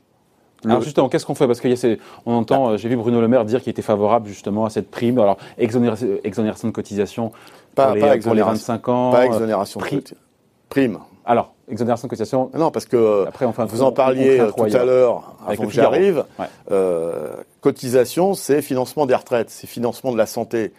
Alors 0.65 0.82
justement, 0.82 1.08
qu'est-ce 1.08 1.25
qu'on 1.25 1.36
fait? 1.36 1.48
Parce 1.48 1.62
qu'il 1.62 1.72
y 1.72 1.74
a 1.74 1.96
on 2.25 2.34
entend, 2.34 2.72
euh, 2.72 2.77
j'ai 2.77 2.89
vu 2.89 2.98
Bruno 2.98 3.22
Le 3.22 3.29
Maire 3.29 3.46
dire 3.46 3.62
qu'il 3.62 3.72
était 3.72 3.82
favorable 3.82 4.27
justement 4.27 4.65
à 4.65 4.70
cette 4.70 4.91
prime. 4.91 5.18
Alors 5.18 5.38
exonération 5.58 6.68
de 6.68 6.74
cotisation 6.74 7.32
pas, 7.75 7.94
pour, 8.22 8.34
les, 8.34 8.41
25 8.41 8.89
ans. 8.89 9.12
Pas 9.12 9.25
exonération 9.25 9.79
de 9.79 10.01
prime. 10.68 11.00
Alors, 11.29 11.53
exonération 11.69 12.07
de 12.07 12.09
cotisation. 12.09 12.50
Non, 12.55 12.71
parce 12.71 12.86
que 12.86 13.25
Après, 13.27 13.45
enfin, 13.45 13.65
vous 13.65 13.83
en 13.83 13.91
parliez 13.91 14.41
tout 14.57 14.63
à 14.63 14.83
l'heure, 14.83 15.36
avant 15.45 15.67
que 15.67 15.71
j'arrive. 15.71 16.25
Euh, 16.71 17.36
cotisation, 17.62 18.33
c'est 18.33 18.63
financement 18.63 19.05
des 19.05 19.13
retraites, 19.13 19.51
c'est 19.51 19.67
financement 19.67 20.12
de 20.12 20.17
la 20.17 20.25
santé. 20.25 20.74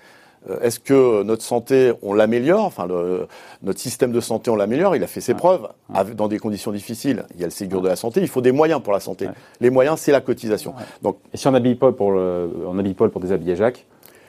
Euh, 0.48 0.58
est-ce 0.60 0.80
que 0.80 1.22
notre 1.22 1.44
santé, 1.44 1.92
on 2.02 2.14
l'améliore? 2.14 2.64
Enfin, 2.64 2.88
le, 2.88 3.28
notre 3.62 3.78
système 3.78 4.10
de 4.10 4.18
santé, 4.18 4.50
on 4.50 4.56
l'améliore. 4.56 4.96
Il 4.96 5.04
a 5.04 5.06
fait 5.06 5.20
ses 5.20 5.34
preuves 5.34 5.68
dans 6.16 6.26
des 6.26 6.40
conditions 6.40 6.72
difficiles. 6.72 7.26
Il 7.36 7.40
y 7.40 7.44
a 7.44 7.46
le 7.46 7.52
Ségur 7.52 7.80
de 7.80 7.88
la 7.88 7.94
santé. 7.94 8.20
Il 8.20 8.28
faut 8.28 8.40
des 8.40 8.50
moyens 8.50 8.82
pour 8.82 8.92
la 8.92 9.00
santé. 9.00 9.28
Les 9.60 9.70
moyens, 9.70 10.00
c'est 10.00 10.10
la 10.10 10.20
cotisation. 10.20 10.74
Donc, 11.02 11.18
et 11.32 11.36
si 11.36 11.46
on 11.46 11.54
habille 11.54 11.76
Paul 11.76 11.94
pour, 11.94 12.10
le, 12.10 12.50
on 12.66 12.76
habille 12.76 12.94
Paul 12.94 13.10
pour 13.10 13.20
déshabiller 13.20 13.54
Jacques, 13.54 13.86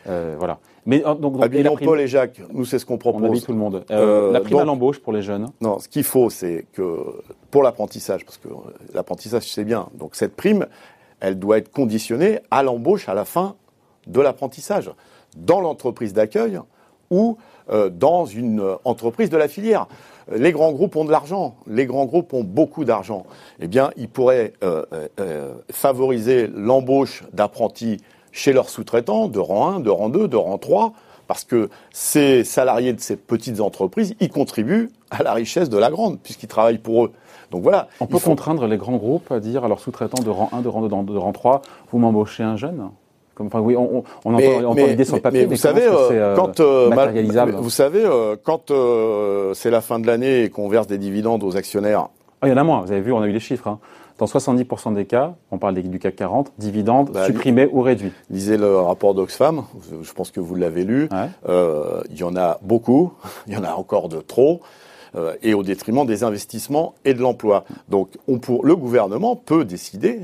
euh, 0.08 0.36
voilà. 0.38 0.60
Mais 0.86 1.06
euh, 1.06 1.14
donc, 1.14 1.38
donc 1.38 1.84
Paul 1.84 2.00
et 2.00 2.08
Jacques, 2.08 2.42
nous 2.52 2.66
c'est 2.66 2.80
ce 2.80 2.86
qu'on 2.86 2.98
propose. 2.98 3.22
On 3.22 3.26
habille 3.28 3.42
tout 3.42 3.52
le 3.52 3.58
monde. 3.58 3.84
Euh, 3.92 4.32
la 4.32 4.42
prime 4.42 4.60
à 4.60 4.66
l'embauche 4.66 5.00
pour 5.00 5.14
les 5.14 5.22
jeunes. 5.22 5.48
Non, 5.62 5.80
ce 5.80 5.88
qu'il 5.88 6.04
faut, 6.04 6.30
c'est 6.30 6.66
que 6.74 7.00
pour 7.52 7.64
l'apprentissage, 7.64 8.26
parce 8.26 8.38
que 8.38 8.48
l'apprentissage 8.94 9.52
c'est 9.52 9.64
bien. 9.64 9.90
Donc 9.96 10.16
cette 10.16 10.36
prime, 10.36 10.66
elle 11.20 11.38
doit 11.38 11.58
être 11.58 11.72
conditionnée 11.72 12.40
à 12.50 12.64
l'embauche 12.64 13.10
à 13.10 13.14
la 13.14 13.26
fin 13.26 13.56
de 14.08 14.20
l'apprentissage, 14.22 14.92
dans 15.38 15.62
l'entreprise 15.62 16.14
d'accueil 16.14 16.60
ou 17.10 17.38
dans 17.92 18.26
une 18.26 18.76
entreprise 18.84 19.30
de 19.30 19.38
la 19.38 19.48
filière. 19.48 19.88
Les 20.34 20.52
grands 20.52 20.72
groupes 20.72 20.96
ont 20.96 21.06
de 21.06 21.12
l'argent, 21.12 21.56
les 21.68 21.86
grands 21.86 22.06
groupes 22.06 22.34
ont 22.34 22.44
beaucoup 22.44 22.84
d'argent. 22.84 23.26
Eh 23.60 23.68
bien, 23.68 23.92
ils 23.98 24.10
pourraient 24.10 24.54
favoriser 25.70 26.48
l'embauche 26.48 27.24
d'apprentis 27.34 27.98
chez 28.32 28.54
leurs 28.54 28.70
sous-traitants 28.70 29.28
de 29.28 29.40
rang 29.40 29.76
1, 29.76 29.80
de 29.82 29.90
rang 29.90 30.10
2, 30.10 30.28
de 30.28 30.36
rang 30.36 30.58
3, 30.58 30.94
parce 31.28 31.44
que 31.44 31.70
ces 31.92 32.44
salariés 32.44 32.94
de 32.94 33.00
ces 33.00 33.16
petites 33.16 33.62
entreprises, 33.62 34.16
ils 34.20 34.30
contribuent 34.30 34.90
à 35.12 35.24
la 35.24 35.34
richesse 35.34 35.70
de 35.70 35.78
la 35.78 35.90
grande, 35.90 36.20
puisqu'ils 36.20 36.48
travaillent 36.48 36.78
pour 36.78 37.06
eux. 37.06 37.12
Donc 37.52 37.64
voilà. 37.64 37.88
On 38.00 38.08
peut 38.08 38.20
contraindre 38.20 38.66
les 38.66 38.78
grands 38.78 38.98
groupes 38.98 39.32
à 39.32 39.40
dire 39.40 39.64
à 39.64 39.68
leurs 39.68 39.80
sous-traitants 39.80 40.24
de 40.24 40.30
rang 40.30 40.50
1, 40.54 40.62
de 40.62 40.68
rang 40.68 40.82
2, 40.82 41.14
de 41.14 41.18
rang 41.18 41.32
3, 41.32 41.62
vous 41.92 42.00
m'embauchez 42.00 42.44
un 42.44 42.56
jeune? 42.56 42.90
Comme, 43.36 43.48
enfin, 43.48 43.62
oui, 43.62 43.78
on, 43.78 44.04
on 44.26 44.34
entend, 44.34 44.86
l'idée 44.86 45.06
sur 45.06 45.16
le 45.16 45.22
papier, 45.22 45.42
mais, 45.42 45.46
vous, 45.46 45.56
savez, 45.56 45.84
euh, 45.86 46.36
quand, 46.36 46.60
euh, 46.60 46.90
vous 47.58 47.70
savez, 47.70 48.04
euh, 48.04 48.36
quand 48.42 48.74
c'est 49.54 49.70
la 49.70 49.82
fin 49.82 50.00
de 50.00 50.08
l'année 50.08 50.44
et 50.44 50.50
qu'on 50.50 50.68
verse 50.68 50.88
des 50.88 50.98
dividendes 50.98 51.44
aux 51.44 51.56
actionnaires. 51.56 52.10
Ah, 52.42 52.48
il 52.48 52.50
y 52.50 52.54
en 52.54 52.58
a 52.58 52.64
moins, 52.64 52.82
vous 52.82 52.92
avez 52.92 53.02
vu, 53.02 53.14
on 53.14 53.22
a 53.22 53.28
eu 53.28 53.32
les 53.32 53.40
chiffres. 53.40 53.68
Hein. 53.68 53.80
Dans 54.22 54.28
70% 54.28 54.94
des 54.94 55.06
cas, 55.06 55.34
on 55.50 55.58
parle 55.58 55.74
du 55.82 55.98
CAC 55.98 56.16
40, 56.16 56.54
dividendes 56.60 57.10
bah, 57.10 57.26
supprimés 57.26 57.68
ou 57.72 57.82
réduits. 57.82 58.12
Lisez 58.30 58.56
le 58.56 58.78
rapport 58.78 59.16
d'Oxfam, 59.16 59.64
je 60.00 60.14
pense 60.14 60.30
que 60.30 60.40
vous 60.40 60.54
l'avez 60.54 60.84
lu. 60.84 61.10
Euh, 61.50 62.04
il 62.12 62.20
y 62.20 62.24
en 62.24 62.36
a 62.36 62.60
beaucoup, 62.62 63.14
il 63.48 63.54
y 63.54 63.58
en 63.58 63.64
a 63.64 63.72
encore 63.72 64.10
de 64.10 64.22
trop. 64.22 64.62
Euh, 65.16 65.34
et 65.42 65.56
au 65.56 65.64
détriment 65.64 66.06
des 66.06 66.24
investissements 66.24 66.94
et 67.04 67.16
de 67.16 67.20
l'emploi. 67.20 67.66
Donc, 67.90 68.10
on 68.28 68.38
pour, 68.38 68.64
le 68.64 68.76
gouvernement 68.76 69.36
peut 69.36 69.66
décider, 69.66 70.20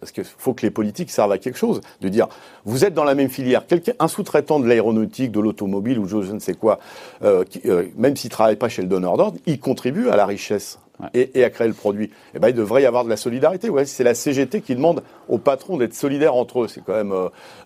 parce 0.00 0.12
qu'il 0.12 0.24
faut 0.24 0.54
que 0.54 0.62
les 0.62 0.70
politiques 0.70 1.10
servent 1.10 1.32
à 1.32 1.38
quelque 1.38 1.58
chose, 1.58 1.80
de 2.00 2.08
dire, 2.08 2.28
vous 2.64 2.84
êtes 2.84 2.94
dans 2.94 3.04
la 3.04 3.14
même 3.14 3.28
filière, 3.28 3.66
quelqu'un, 3.66 3.92
un 3.98 4.08
sous-traitant 4.08 4.58
de 4.58 4.66
l'aéronautique, 4.66 5.30
de 5.30 5.40
l'automobile 5.40 5.98
ou 5.98 6.06
je, 6.06 6.32
ne 6.32 6.38
sais 6.38 6.54
quoi, 6.54 6.78
euh, 7.22 7.44
euh, 7.66 7.86
même 7.96 8.16
s'il 8.16 8.30
travaille 8.30 8.56
pas 8.56 8.68
chez 8.68 8.82
le 8.82 8.88
donneur 8.88 9.16
d'ordre, 9.16 9.38
il 9.46 9.60
contribue 9.60 10.08
à 10.08 10.16
la 10.16 10.26
richesse 10.26 10.78
et, 11.14 11.44
à 11.44 11.50
créer 11.50 11.68
le 11.68 11.74
produit. 11.74 12.10
Eh 12.34 12.38
ben, 12.38 12.48
il 12.48 12.54
devrait 12.54 12.82
y 12.82 12.86
avoir 12.86 13.04
de 13.04 13.08
la 13.08 13.16
solidarité. 13.16 13.70
Ouais, 13.70 13.86
c'est 13.86 14.04
la 14.04 14.14
CGT 14.14 14.60
qui 14.60 14.74
demande 14.74 15.02
aux 15.28 15.38
patrons 15.38 15.78
d'être 15.78 15.94
solidaires 15.94 16.34
entre 16.34 16.62
eux. 16.64 16.68
C'est 16.68 16.84
quand 16.84 16.92
même 16.92 17.14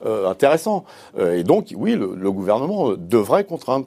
euh, 0.06 0.28
intéressant. 0.28 0.84
Et 1.18 1.42
donc, 1.42 1.74
oui, 1.76 1.96
le, 1.96 2.14
le, 2.14 2.30
gouvernement 2.30 2.92
devrait 2.96 3.42
contraindre. 3.42 3.86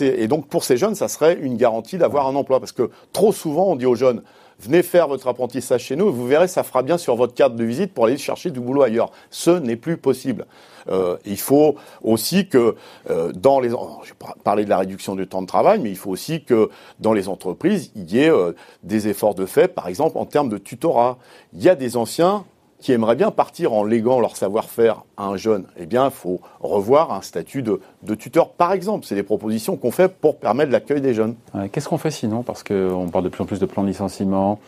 Et 0.00 0.26
donc, 0.26 0.46
pour 0.46 0.64
ces 0.64 0.78
jeunes, 0.78 0.94
ça 0.94 1.08
serait 1.08 1.34
une 1.34 1.58
garantie 1.58 1.98
d'avoir 1.98 2.28
un 2.28 2.34
emploi. 2.34 2.60
Parce 2.60 2.72
que 2.72 2.88
trop 3.12 3.32
souvent, 3.32 3.66
on 3.72 3.76
dit 3.76 3.84
aux 3.84 3.94
jeunes, 3.94 4.22
venez 4.60 4.82
faire 4.82 5.08
votre 5.08 5.26
apprentissage 5.28 5.84
chez 5.84 5.96
nous, 5.96 6.12
vous 6.12 6.26
verrez, 6.26 6.48
ça 6.48 6.62
fera 6.62 6.82
bien 6.82 6.98
sur 6.98 7.16
votre 7.16 7.34
carte 7.34 7.56
de 7.56 7.64
visite 7.64 7.92
pour 7.92 8.06
aller 8.06 8.18
chercher 8.18 8.50
du 8.50 8.60
boulot 8.60 8.82
ailleurs. 8.82 9.10
Ce 9.30 9.50
n'est 9.50 9.76
plus 9.76 9.96
possible. 9.96 10.46
Euh, 10.88 11.16
il 11.24 11.38
faut 11.38 11.76
aussi 12.02 12.48
que 12.48 12.76
euh, 13.10 13.32
dans 13.32 13.60
les, 13.60 13.70
je 13.70 13.74
vais 13.74 14.32
parler 14.44 14.64
de 14.64 14.70
la 14.70 14.78
réduction 14.78 15.14
du 15.14 15.26
temps 15.26 15.42
de 15.42 15.46
travail, 15.46 15.78
mais 15.80 15.90
il 15.90 15.96
faut 15.96 16.10
aussi 16.10 16.44
que 16.44 16.70
dans 16.98 17.12
les 17.12 17.28
entreprises, 17.28 17.92
il 17.94 18.10
y 18.10 18.20
ait 18.20 18.30
euh, 18.30 18.52
des 18.82 19.08
efforts 19.08 19.34
de 19.34 19.46
fait, 19.46 19.68
par 19.68 19.88
exemple 19.88 20.18
en 20.18 20.24
termes 20.24 20.48
de 20.48 20.58
tutorat. 20.58 21.18
Il 21.52 21.62
y 21.62 21.68
a 21.68 21.74
des 21.74 21.96
anciens 21.96 22.44
qui 22.80 22.92
aimeraient 22.92 23.16
bien 23.16 23.30
partir 23.30 23.72
en 23.72 23.84
léguant 23.84 24.20
leur 24.20 24.36
savoir-faire 24.36 25.04
à 25.16 25.26
un 25.26 25.36
jeune, 25.36 25.64
eh 25.78 25.86
bien, 25.86 26.06
il 26.06 26.10
faut 26.10 26.40
revoir 26.60 27.12
un 27.12 27.22
statut 27.22 27.62
de, 27.62 27.80
tuteur, 28.14 28.50
par 28.50 28.72
exemple. 28.72 29.06
C'est 29.06 29.14
des 29.14 29.22
propositions 29.22 29.76
qu'on 29.76 29.90
fait 29.90 30.08
pour 30.08 30.38
permettre 30.38 30.72
l'accueil 30.72 31.00
des 31.00 31.14
jeunes. 31.14 31.36
Qu'est-ce 31.72 31.88
qu'on 31.88 31.98
fait 31.98 32.10
sinon? 32.10 32.42
Parce 32.42 32.62
qu'on 32.62 33.08
parle 33.12 33.24
de 33.24 33.28
plus 33.28 33.42
en 33.42 33.46
plus 33.46 33.60
de 33.60 33.66
plans 33.66 33.82
de 33.82 33.88
licenciement, 33.88 34.58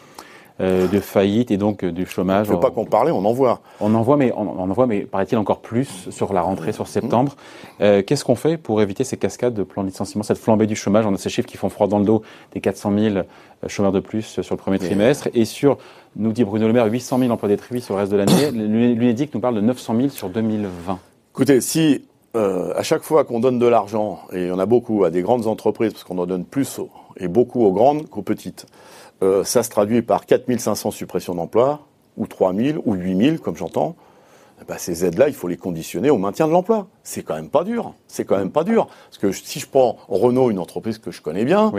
euh, 0.61 0.87
de 0.87 1.01
faillite 1.01 1.51
et 1.51 1.57
donc 1.57 1.83
euh, 1.83 1.91
du 1.91 2.05
chômage. 2.05 2.47
Je 2.47 2.51
ne 2.53 2.57
veux 2.57 2.61
pas 2.61 2.71
qu'on 2.71 2.85
parle, 2.85 3.11
on 3.11 3.25
en 3.25 3.33
voit. 3.33 3.61
On 3.81 3.95
en 3.95 4.03
voit, 4.03 4.17
mais 4.17 4.33
on, 4.37 4.59
en 4.59 4.67
voit, 4.69 4.87
mais 4.87 5.01
paraît-il 5.01 5.39
encore 5.39 5.61
plus 5.61 6.11
sur 6.11 6.33
la 6.33 6.43
rentrée, 6.43 6.73
sur 6.73 6.89
septembre. 6.89 7.37
Euh, 7.81 8.03
qu'est-ce 8.03 8.25
qu'on 8.25 8.35
fait 8.35 8.59
pour 8.59 8.83
éviter 8.83 9.03
ces 9.03 9.17
cascades 9.17 9.55
de 9.55 9.63
plans 9.63 9.83
de 9.83 9.89
licenciement, 9.89 10.23
cette 10.23 10.39
flambée 10.39 10.67
du 10.67 10.77
chômage? 10.77 11.07
On 11.07 11.15
a 11.15 11.19
ces 11.19 11.31
chiffres 11.31 11.49
qui 11.49 11.57
font 11.57 11.71
froid 11.71 11.87
dans 11.87 11.99
le 11.99 12.05
dos, 12.05 12.23
des 12.53 12.61
400 12.61 12.93
000 12.99 13.19
chômeurs 13.67 13.93
de 13.93 14.01
plus 14.01 14.41
sur 14.43 14.55
le 14.55 14.61
premier 14.61 14.79
trimestre, 14.79 15.29
et 15.33 15.47
sur, 15.47 15.79
nous 16.17 16.33
dit 16.33 16.45
Bruno 16.45 16.67
Le 16.67 16.73
Maire, 16.73 16.87
800 16.87 17.19
000 17.19 17.31
emplois 17.31 17.49
détruits 17.49 17.81
sur 17.81 17.95
le 17.95 18.01
reste 18.01 18.13
de 18.13 18.19
l'année. 18.19 18.51
L'UNEDIC 18.53 19.35
nous 19.35 19.41
parle 19.41 19.55
de 19.55 19.63
900 19.63 19.97
000 19.97 20.09
sur 20.11 20.29
2020. 20.29 20.99
Écoutez, 21.35 21.63
si 21.63 22.05
à 22.35 22.83
chaque 22.83 23.03
fois 23.03 23.25
qu'on 23.25 23.41
donne 23.41 23.59
de 23.59 23.67
l'argent, 23.67 24.21
et 24.33 24.43
il 24.43 24.49
y 24.49 24.51
en 24.51 24.59
a 24.59 24.67
beaucoup 24.67 25.05
à 25.05 25.11
des 25.11 25.23
grandes 25.23 25.47
entreprises, 25.47 25.93
parce 25.93 26.05
qu'on 26.05 26.19
en 26.19 26.27
donne 26.27 26.45
plus 26.45 26.81
et 27.17 27.29
beaucoup 27.29 27.65
aux 27.65 27.73
grandes 27.73 28.09
qu'aux 28.09 28.23
petites, 28.23 28.67
euh, 29.23 29.45
ça 29.45 29.63
se 29.63 29.71
traduit 29.71 30.03
par 30.03 30.27
4500 30.27 30.91
suppressions 30.91 31.35
d'emplois, 31.35 31.81
ou 32.17 32.27
3000, 32.27 32.79
ou 32.85 32.95
8000, 32.95 33.41
comme 33.41 33.57
j'entends. 33.57 33.95
Eh 34.61 34.65
ben, 34.65 34.77
ces 34.79 35.05
aides-là, 35.05 35.29
il 35.29 35.35
faut 35.35 35.49
les 35.49 35.57
conditionner 35.57 36.11
au 36.11 36.19
maintien 36.19 36.47
de 36.47 36.53
l'emploi. 36.53 36.87
C'est 37.03 37.23
quand 37.23 37.35
même 37.35 37.49
pas 37.49 37.65
dur. 37.65 37.95
C'est 38.07 38.25
quand 38.25 38.37
même 38.37 38.51
pas 38.51 38.65
dur. 38.65 38.87
Parce 38.87 39.19
que 39.19 39.33
si 39.33 39.61
je 39.61 39.67
prends 39.69 39.97
Renault, 40.09 40.51
une 40.51 40.59
entreprise 40.59 40.99
que 40.99 41.11
je 41.11 41.23
connais 41.23 41.45
bien, 41.45 41.73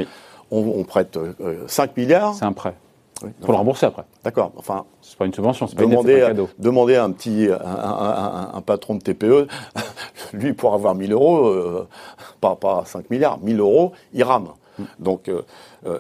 on, 0.51 0.83
prête 0.83 1.17
5 1.67 1.89
euh, 1.89 1.93
milliards. 1.97 2.35
C'est 2.35 2.45
un 2.45 2.53
prêt. 2.53 2.75
Il 3.39 3.45
faut 3.45 3.51
le 3.51 3.57
rembourser 3.57 3.85
après. 3.85 4.03
D'accord. 4.23 4.51
Enfin, 4.57 4.85
c'est 5.01 5.17
pas 5.17 5.25
une 5.25 5.33
subvention, 5.33 5.67
c'est 5.67 5.75
pas, 5.75 5.83
demander, 5.83 6.21
un 6.21 6.27
cadeau. 6.27 6.49
Demander 6.59 6.95
à 6.95 7.03
un 7.03 7.11
petit, 7.11 7.47
un, 7.49 8.61
patron 8.61 8.95
de 8.95 9.01
TPE, 9.01 9.47
lui 10.33 10.53
pour 10.53 10.73
avoir 10.73 10.95
1000 10.95 11.11
euros, 11.11 11.47
euh, 11.47 11.87
pas, 12.41 12.55
pas 12.55 12.83
5 12.85 13.09
milliards, 13.09 13.39
1000 13.39 13.59
euros, 13.59 13.91
il 14.13 14.23
rame. 14.23 14.49
Mm. 14.77 14.83
Donc, 14.99 15.31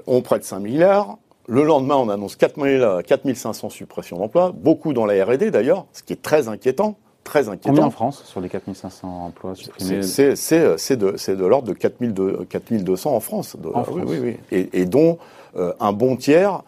on 0.07 0.21
prête 0.21 0.43
5 0.43 0.59
milliards, 0.59 1.17
le 1.47 1.63
lendemain, 1.63 1.95
on 1.95 2.09
annonce 2.09 2.35
4500 2.35 3.69
suppressions 3.69 4.17
d'emplois, 4.17 4.53
beaucoup 4.55 4.93
dans 4.93 5.05
la 5.05 5.25
R&D 5.25 5.51
d'ailleurs, 5.51 5.85
ce 5.93 6.03
qui 6.03 6.13
est 6.13 6.21
très 6.21 6.47
inquiétant. 6.47 6.95
Très 7.23 7.47
inquiétant. 7.47 7.69
Combien 7.69 7.85
en 7.85 7.89
France 7.89 8.23
sur 8.25 8.41
les 8.41 8.49
4500 8.49 9.07
emplois 9.07 9.55
supprimés 9.55 10.03
C'est 10.03 10.97
de, 10.97 11.35
de 11.35 11.45
l'ordre 11.45 11.69
de 11.69 11.73
4200 11.73 13.15
en 13.15 13.19
France. 13.21 13.55
en 13.73 13.83
France. 13.83 13.97
Oui, 14.05 14.17
oui, 14.21 14.37
et, 14.51 14.81
et, 14.81 14.85
dont 14.85 15.17
euh, 15.55 15.73
un 15.79 15.93
bon 15.93 16.17
tiers 16.17 16.63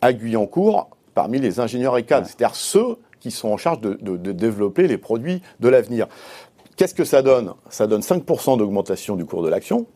à 0.00 0.12
Guyancourt 0.12 0.90
parmi 1.14 1.38
les 1.38 1.60
ingénieurs 1.60 1.98
et 1.98 2.04
cadres, 2.04 2.26
c'est-à-dire 2.26 2.54
ceux 2.54 2.96
qui 3.20 3.30
sont 3.30 3.48
en 3.48 3.56
charge 3.56 3.80
de, 3.80 3.94
de 3.94 4.32
développer 4.32 4.86
les 4.88 4.96
produits 4.96 5.42
de 5.60 5.68
l'avenir. 5.68 6.06
Qu'est-ce 6.76 6.94
que 6.94 7.04
ça 7.04 7.20
donne? 7.20 7.52
Ça 7.68 7.86
donne 7.86 8.00
5% 8.00 8.56
d'augmentation 8.56 9.16
du 9.16 9.26
cours 9.26 9.42
de 9.42 9.48
l'action 9.48 9.86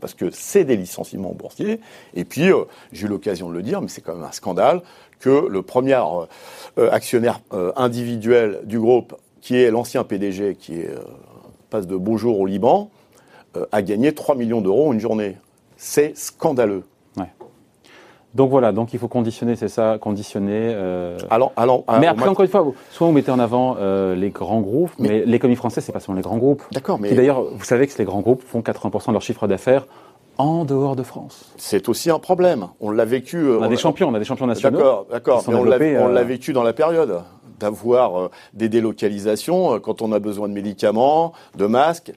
parce 0.00 0.14
que 0.14 0.30
c'est 0.30 0.64
des 0.64 0.76
licenciements 0.76 1.32
boursiers. 1.32 1.80
Et 2.14 2.24
puis, 2.24 2.52
euh, 2.52 2.64
j'ai 2.92 3.06
eu 3.06 3.08
l'occasion 3.08 3.48
de 3.48 3.54
le 3.54 3.62
dire, 3.62 3.80
mais 3.80 3.88
c'est 3.88 4.00
quand 4.00 4.14
même 4.14 4.24
un 4.24 4.32
scandale 4.32 4.82
que 5.20 5.46
le 5.48 5.62
premier 5.62 6.00
euh, 6.78 6.90
actionnaire 6.90 7.40
euh, 7.52 7.72
individuel 7.76 8.60
du 8.64 8.78
groupe, 8.78 9.14
qui 9.40 9.56
est 9.56 9.70
l'ancien 9.70 10.04
PDG, 10.04 10.56
qui 10.56 10.80
est, 10.80 10.90
passe 11.70 11.86
de 11.86 11.96
beaux 11.96 12.16
jours 12.16 12.38
au 12.38 12.46
Liban, 12.46 12.90
a 13.70 13.82
gagné 13.82 14.14
3 14.14 14.34
millions 14.34 14.60
d'euros 14.60 14.88
en 14.88 14.92
une 14.92 15.00
journée. 15.00 15.36
C'est 15.76 16.16
scandaleux. 16.16 16.84
Donc 18.34 18.50
voilà, 18.50 18.72
donc 18.72 18.94
il 18.94 18.98
faut 18.98 19.08
conditionner, 19.08 19.56
c'est 19.56 19.68
ça, 19.68 19.98
conditionner. 20.00 20.72
Euh... 20.74 21.18
Alors, 21.30 21.52
alors, 21.56 21.84
mais 22.00 22.06
après, 22.06 22.28
encore 22.28 22.44
une 22.44 22.50
fois, 22.50 22.66
soit 22.90 23.06
vous 23.06 23.12
mettez 23.12 23.30
en 23.30 23.38
avant 23.38 23.76
euh, 23.78 24.14
les 24.14 24.30
grands 24.30 24.62
groupes, 24.62 24.92
mais, 24.98 25.24
l'économie 25.26 25.56
française, 25.56 25.84
c'est 25.84 25.92
pas 25.92 26.00
seulement 26.00 26.16
les 26.16 26.22
grands 26.22 26.38
groupes. 26.38 26.62
D'accord, 26.72 26.98
mais. 26.98 27.12
D'ailleurs, 27.12 27.42
vous 27.42 27.64
savez 27.64 27.86
que 27.86 27.98
les 27.98 28.04
grands 28.04 28.20
groupes 28.20 28.42
font 28.42 28.60
80% 28.60 29.08
de 29.08 29.12
leur 29.12 29.22
chiffre 29.22 29.46
d'affaires 29.46 29.86
en 30.38 30.64
dehors 30.64 30.96
de 30.96 31.02
France. 31.02 31.52
C'est 31.58 31.90
aussi 31.90 32.10
un 32.10 32.18
problème. 32.18 32.68
On 32.80 32.90
l'a 32.90 33.04
vécu. 33.04 33.36
Euh, 33.36 33.58
on 33.58 33.62
a 33.64 33.68
des 33.68 33.76
champions, 33.76 34.08
on 34.08 34.14
a 34.14 34.18
des 34.18 34.24
champions 34.24 34.46
nationaux. 34.46 34.78
D'accord, 34.78 35.06
d'accord. 35.10 35.44
Mais 35.48 35.54
on 35.54 35.64
l'a 35.64 35.76
euh, 35.76 36.24
vécu 36.24 36.54
dans 36.54 36.62
la 36.62 36.72
période 36.72 37.20
d'avoir 37.60 38.30
des 38.54 38.70
délocalisations 38.70 39.78
quand 39.78 40.00
on 40.00 40.10
a 40.10 40.18
besoin 40.18 40.48
de 40.48 40.54
médicaments, 40.54 41.32
de 41.56 41.66
masques. 41.66 42.12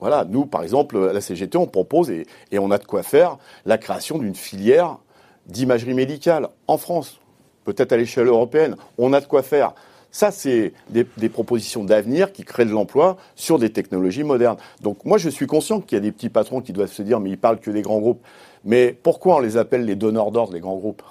Voilà, 0.00 0.26
nous, 0.28 0.44
par 0.44 0.64
exemple, 0.64 0.98
à 1.08 1.12
la 1.12 1.20
CGT, 1.22 1.56
on 1.56 1.66
propose 1.66 2.10
et, 2.10 2.26
et 2.50 2.58
on 2.58 2.70
a 2.70 2.78
de 2.78 2.84
quoi 2.84 3.02
faire 3.02 3.38
la 3.64 3.78
création 3.78 4.18
d'une 4.18 4.34
filière 4.34 4.98
d'imagerie 5.46 5.94
médicale 5.94 6.48
en 6.66 6.78
France, 6.78 7.20
peut-être 7.64 7.92
à 7.92 7.96
l'échelle 7.96 8.26
européenne. 8.26 8.76
On 8.98 9.12
a 9.12 9.20
de 9.20 9.26
quoi 9.26 9.42
faire. 9.42 9.74
Ça, 10.10 10.30
c'est 10.30 10.72
des, 10.88 11.04
propositions 11.28 11.84
d'avenir 11.84 12.32
qui 12.32 12.42
créent 12.42 12.64
de 12.64 12.70
l'emploi 12.70 13.18
sur 13.34 13.58
des 13.58 13.70
technologies 13.70 14.24
modernes. 14.24 14.56
Donc 14.80 15.04
moi, 15.04 15.18
je 15.18 15.28
suis 15.28 15.46
conscient 15.46 15.80
qu'il 15.80 15.96
y 15.96 15.98
a 15.98 16.00
des 16.00 16.12
petits 16.12 16.30
patrons 16.30 16.62
qui 16.62 16.72
doivent 16.72 16.92
se 16.92 17.02
dire, 17.02 17.20
mais 17.20 17.30
ils 17.30 17.38
parlent 17.38 17.60
que 17.60 17.70
des 17.70 17.82
grands 17.82 17.98
groupes. 17.98 18.24
Mais 18.64 18.96
pourquoi 19.02 19.36
on 19.36 19.40
les 19.40 19.58
appelle 19.58 19.84
les 19.84 19.94
donneurs 19.94 20.30
d'ordre, 20.30 20.54
les 20.54 20.60
grands 20.60 20.76
groupes? 20.76 21.02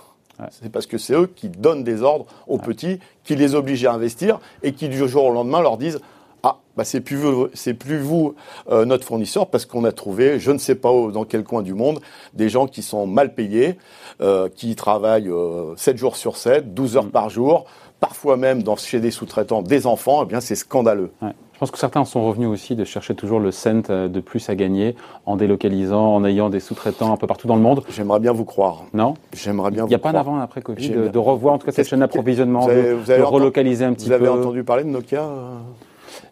C'est 0.50 0.72
parce 0.72 0.88
que 0.88 0.98
c'est 0.98 1.14
eux 1.14 1.28
qui 1.28 1.50
donnent 1.50 1.84
des 1.84 2.02
ordres 2.02 2.26
aux 2.48 2.58
petits, 2.58 3.00
qui 3.24 3.36
les 3.36 3.56
obligent 3.56 3.86
à 3.86 3.94
investir 3.94 4.40
et 4.64 4.74
qui 4.74 4.90
du 4.90 5.08
jour 5.08 5.26
au 5.26 5.32
lendemain 5.32 5.62
leur 5.62 5.78
disent 5.78 6.00
ah, 6.48 6.60
bah 6.78 6.84
c'est 6.84 7.02
plus 7.02 7.16
vous, 7.16 7.48
c'est 7.56 7.74
plus 7.74 7.98
vous 7.98 8.36
euh, 8.70 8.86
notre 8.86 9.04
fournisseur 9.04 9.48
parce 9.48 9.66
qu'on 9.66 9.84
a 9.84 9.92
trouvé, 9.92 10.40
je 10.40 10.52
ne 10.52 10.60
sais 10.60 10.76
pas 10.76 10.92
où, 10.92 11.12
dans 11.12 11.24
quel 11.24 11.44
coin 11.44 11.64
du 11.64 11.74
monde, 11.74 12.00
des 12.36 12.50
gens 12.50 12.68
qui 12.68 12.84
sont 12.84 13.08
mal 13.08 13.34
payés, 13.34 13.80
euh, 14.22 14.48
qui 14.48 14.76
travaillent 14.76 15.28
euh, 15.28 15.76
7 15.76 15.98
jours 15.98 16.16
sur 16.16 16.38
7, 16.38 16.76
12 16.76 16.98
heures 16.98 17.06
mm. 17.06 17.10
par 17.10 17.32
jour, 17.32 17.66
parfois 18.00 18.38
même 18.38 18.62
dans, 18.62 18.76
chez 18.76 19.00
des 19.00 19.10
sous-traitants 19.10 19.64
des 19.64 19.88
enfants, 19.88 20.22
eh 20.22 20.28
bien 20.28 20.40
c'est 20.40 20.54
scandaleux. 20.54 21.10
Je 21.22 21.60
pense 21.60 21.72
que 21.72 21.80
certains 21.80 22.06
sont 22.06 22.24
revenus 22.24 22.50
aussi 22.50 22.76
de 22.76 22.84
chercher 22.84 23.16
toujours 23.16 23.40
le 23.40 23.50
cent 23.50 23.90
euh, 23.90 24.08
de 24.08 24.20
plus 24.20 24.48
à 24.50 24.56
gagner 24.56 24.96
en 25.26 25.38
délocalisant, 25.38 26.14
en 26.14 26.26
ayant 26.26 26.52
des 26.52 26.60
sous-traitants 26.60 27.12
un 27.12 27.18
peu 27.18 27.26
partout 27.26 27.48
dans 27.48 27.56
le 27.56 27.62
monde. 27.64 27.82
J'aimerais 27.90 28.20
bien 28.20 28.34
vous 28.34 28.46
croire. 28.46 28.84
Non? 28.94 29.16
J'aimerais 29.34 29.72
bien 29.72 29.86
Il 29.86 29.90
n'y 29.90 29.96
a 29.96 30.00
pas 30.00 30.12
d'avant 30.12 30.40
après 30.40 30.62
Covid 30.62 30.90
de, 30.90 31.18
revoir 31.18 31.56
en 31.56 31.58
tout 31.58 31.66
cas 31.66 31.72
cette 31.72 31.88
chaîne 31.88 32.02
d'approvisionnement, 32.02 32.68
de, 32.68 33.22
relocaliser 33.24 33.84
un 33.84 33.94
petit 33.94 34.10
peu. 34.10 34.18
Vous 34.18 34.24
avez 34.26 34.40
entendu 34.40 34.64
parler 34.64 34.84
de 34.84 34.90
Nokia 34.90 35.28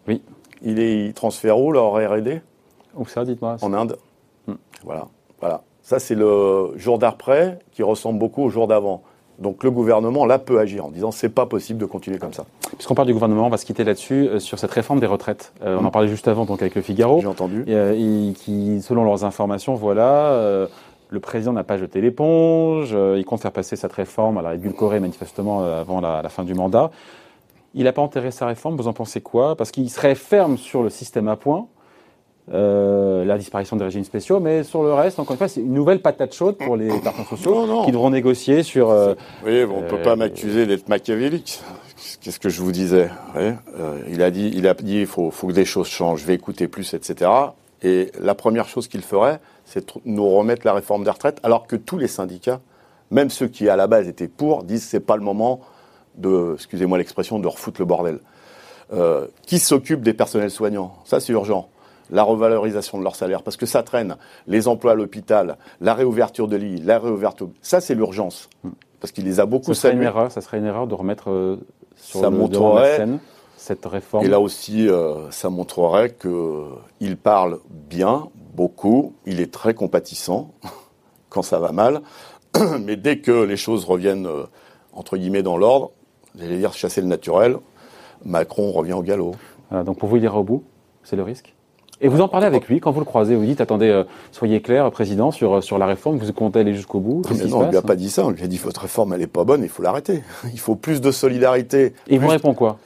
Oui. 0.08 0.22
Il, 0.62 0.78
est, 0.78 1.14
transfère 1.14 1.58
où 1.58 1.72
leur 1.72 1.92
R&D 1.92 2.40
Où 2.96 3.06
ça, 3.06 3.24
dites-moi? 3.24 3.56
En 3.60 3.72
Inde. 3.72 3.98
Hmm. 4.46 4.54
Voilà, 4.82 5.06
voilà. 5.40 5.62
Ça, 5.82 5.98
c'est 5.98 6.14
le 6.14 6.72
jour 6.76 6.98
d'après 6.98 7.58
qui 7.72 7.82
ressemble 7.82 8.18
beaucoup 8.18 8.42
au 8.42 8.48
jour 8.48 8.66
d'avant. 8.66 9.02
Donc 9.38 9.64
le 9.64 9.70
gouvernement, 9.70 10.26
là, 10.26 10.38
peut 10.38 10.58
agir 10.58 10.86
en 10.86 10.90
disant 10.90 11.10
c'est 11.10 11.28
pas 11.28 11.46
possible 11.46 11.78
de 11.78 11.86
continuer 11.86 12.18
comme 12.18 12.32
ça. 12.32 12.44
Puisqu'on 12.76 12.94
parle 12.94 13.08
du 13.08 13.14
gouvernement, 13.14 13.46
on 13.46 13.50
va 13.50 13.56
se 13.56 13.66
quitter 13.66 13.84
là-dessus, 13.84 14.28
euh, 14.28 14.38
sur 14.38 14.58
cette 14.58 14.70
réforme 14.70 15.00
des 15.00 15.06
retraites. 15.06 15.52
Euh, 15.62 15.76
on 15.76 15.84
en 15.84 15.88
hmm. 15.88 15.90
parlait 15.90 16.08
juste 16.08 16.28
avant 16.28 16.44
donc 16.44 16.62
avec 16.62 16.74
le 16.74 16.82
Figaro. 16.82 17.20
J'ai 17.20 17.26
entendu. 17.26 17.64
Euh, 17.68 18.32
qui, 18.32 18.80
selon 18.80 19.04
leurs 19.04 19.24
informations, 19.24 19.74
voilà, 19.74 20.68
le 21.10 21.20
président 21.20 21.52
n'a 21.52 21.64
pas 21.64 21.78
jeté 21.78 22.00
l'éponge, 22.00 22.96
il 23.16 23.24
compte 23.24 23.40
faire 23.40 23.52
passer 23.52 23.76
cette 23.76 23.92
réforme, 23.92 24.38
à 24.38 24.42
la 24.42 24.54
édulcorée 24.54 25.00
manifestement 25.00 25.62
avant 25.62 26.00
la, 26.00 26.22
la 26.22 26.28
fin 26.28 26.44
du 26.44 26.54
mandat. 26.54 26.90
Il 27.74 27.84
n'a 27.84 27.92
pas 27.92 28.02
enterré 28.02 28.30
sa 28.30 28.46
réforme, 28.46 28.76
vous 28.76 28.88
en 28.88 28.92
pensez 28.92 29.20
quoi? 29.20 29.56
Parce 29.56 29.70
qu'il 29.70 29.90
serait 29.90 30.14
ferme 30.14 30.56
sur 30.56 30.82
le 30.82 30.90
système 30.90 31.28
à 31.28 31.36
points, 31.36 31.66
euh, 32.52 33.24
la 33.24 33.38
disparition 33.38 33.76
des 33.76 33.84
régimes 33.84 34.04
spéciaux, 34.04 34.38
mais 34.38 34.64
sur 34.64 34.82
le 34.82 34.92
reste, 34.92 35.18
encore 35.18 35.32
une 35.32 35.38
fois, 35.38 35.48
c'est 35.48 35.60
une 35.60 35.72
nouvelle 35.72 36.00
patate 36.00 36.34
chaude 36.34 36.56
pour 36.56 36.76
les 36.76 36.88
partenaires 36.88 37.26
sociaux 37.28 37.84
qui 37.84 37.90
devront 37.90 38.10
négocier 38.10 38.62
sur. 38.62 38.90
Euh, 38.90 39.14
oui, 39.44 39.64
on 39.64 39.80
ne 39.80 39.88
peut 39.88 40.02
pas 40.02 40.12
euh, 40.12 40.16
m'accuser 40.16 40.66
d'être 40.66 40.88
machiavélique. 40.88 41.60
Qu'est-ce 42.20 42.38
que 42.38 42.50
je 42.50 42.60
vous 42.60 42.72
disais? 42.72 43.08
Il 44.08 44.22
a 44.22 44.30
dit, 44.30 44.52
il 44.54 44.68
a 44.68 44.74
dit, 44.74 45.00
il 45.00 45.06
faut, 45.06 45.30
faut 45.30 45.46
que 45.48 45.52
des 45.52 45.64
choses 45.64 45.88
changent. 45.88 46.20
Je 46.20 46.26
vais 46.26 46.34
écouter 46.34 46.68
plus, 46.68 46.94
etc. 46.94 47.30
Et 47.82 48.12
la 48.20 48.34
première 48.34 48.68
chose 48.68 48.88
qu'il 48.88 49.02
ferait, 49.02 49.40
c'est 49.64 49.94
nous 50.04 50.28
remettre 50.28 50.66
la 50.66 50.74
réforme 50.74 51.04
des 51.04 51.10
retraites, 51.10 51.38
alors 51.42 51.66
que 51.66 51.76
tous 51.76 51.98
les 51.98 52.08
syndicats, 52.08 52.60
même 53.10 53.30
ceux 53.30 53.48
qui 53.48 53.68
à 53.68 53.76
la 53.76 53.86
base 53.86 54.06
étaient 54.06 54.28
pour, 54.28 54.64
disent 54.64 54.84
c'est 54.84 55.00
pas 55.00 55.16
le 55.16 55.22
moment 55.22 55.60
de, 56.16 56.52
excusez-moi 56.54 56.98
l'expression, 56.98 57.38
de 57.38 57.48
refoutre 57.48 57.80
le 57.80 57.86
bordel. 57.86 58.18
Euh, 58.92 59.26
qui 59.46 59.58
s'occupe 59.58 60.02
des 60.02 60.14
personnels 60.14 60.50
soignants? 60.50 60.94
Ça, 61.04 61.20
c'est 61.20 61.32
urgent. 61.32 61.68
La 62.10 62.22
revalorisation 62.22 62.98
de 62.98 63.02
leur 63.02 63.16
salaire, 63.16 63.42
parce 63.42 63.56
que 63.56 63.66
ça 63.66 63.82
traîne. 63.82 64.16
Les 64.46 64.68
emplois 64.68 64.92
à 64.92 64.94
l'hôpital, 64.94 65.56
la 65.80 65.94
réouverture 65.94 66.48
de 66.48 66.56
lits, 66.56 66.80
la 66.80 66.98
réouverture. 66.98 67.48
Ça, 67.62 67.80
c'est 67.80 67.94
l'urgence. 67.94 68.50
Parce 69.00 69.10
qu'il 69.10 69.24
les 69.24 69.40
a 69.40 69.46
beaucoup 69.46 69.72
ça 69.74 69.82
serait 69.82 69.94
une 69.94 70.02
erreur, 70.02 70.30
Ça 70.30 70.40
serait 70.40 70.58
une 70.58 70.66
erreur 70.66 70.86
de 70.86 70.94
remettre 70.94 71.30
euh, 71.30 71.56
sur 71.96 72.20
ça 72.20 72.30
le 72.30 72.36
montrerait, 72.36 72.96
scène 72.96 73.18
cette 73.56 73.86
réforme. 73.86 74.24
Et 74.24 74.28
là 74.28 74.38
aussi, 74.38 74.88
euh, 74.88 75.30
ça 75.30 75.48
montrerait 75.48 76.14
qu'il 76.14 77.16
parle 77.16 77.60
bien, 77.70 78.28
beaucoup. 78.54 79.14
Il 79.24 79.40
est 79.40 79.52
très 79.52 79.72
compatissant 79.72 80.52
quand 81.30 81.42
ça 81.42 81.58
va 81.58 81.72
mal. 81.72 82.02
Mais 82.80 82.96
dès 82.96 83.18
que 83.18 83.32
les 83.32 83.56
choses 83.56 83.86
reviennent, 83.86 84.28
entre 84.92 85.16
guillemets, 85.16 85.42
dans 85.42 85.56
l'ordre, 85.56 85.92
j'allais 86.38 86.58
dire 86.58 86.72
chasser 86.72 87.00
le 87.00 87.06
naturel, 87.06 87.56
Macron 88.24 88.72
revient 88.72 88.94
au 88.94 89.02
galop. 89.02 89.34
donc 89.70 89.98
pour 89.98 90.08
vous, 90.08 90.16
il 90.16 90.24
ira 90.24 90.38
au 90.38 90.44
bout 90.44 90.64
C'est 91.02 91.16
le 91.16 91.22
risque 91.22 91.54
et 92.00 92.08
vous 92.08 92.20
en 92.20 92.28
parlez 92.28 92.46
avec 92.46 92.68
lui 92.68 92.80
quand 92.80 92.90
vous 92.90 93.00
le 93.00 93.06
croisez, 93.06 93.36
vous 93.36 93.44
dites 93.44 93.60
attendez, 93.60 93.88
euh, 93.88 94.04
soyez 94.32 94.60
clair, 94.60 94.90
président, 94.90 95.30
sur, 95.30 95.54
euh, 95.54 95.60
sur 95.60 95.78
la 95.78 95.86
réforme, 95.86 96.18
vous 96.18 96.32
comptez 96.32 96.60
aller 96.60 96.74
jusqu'au 96.74 97.00
bout 97.00 97.22
mais 97.30 97.46
Non, 97.46 97.60
on 97.60 97.66
ne 97.66 97.70
lui 97.70 97.76
a 97.76 97.82
pas 97.82 97.96
dit 97.96 98.10
ça, 98.10 98.26
on 98.26 98.30
lui 98.30 98.42
a 98.42 98.46
dit 98.46 98.58
votre 98.58 98.82
réforme 98.82 99.12
elle 99.12 99.20
n'est 99.20 99.26
pas 99.26 99.44
bonne, 99.44 99.62
il 99.62 99.68
faut 99.68 99.82
l'arrêter. 99.82 100.22
Il 100.52 100.58
faut 100.58 100.74
plus 100.74 101.00
de 101.00 101.10
solidarité. 101.10 101.94
Et 102.08 102.14
il 102.14 102.20
vous 102.20 102.28
répond 102.28 102.54
quoi 102.54 102.78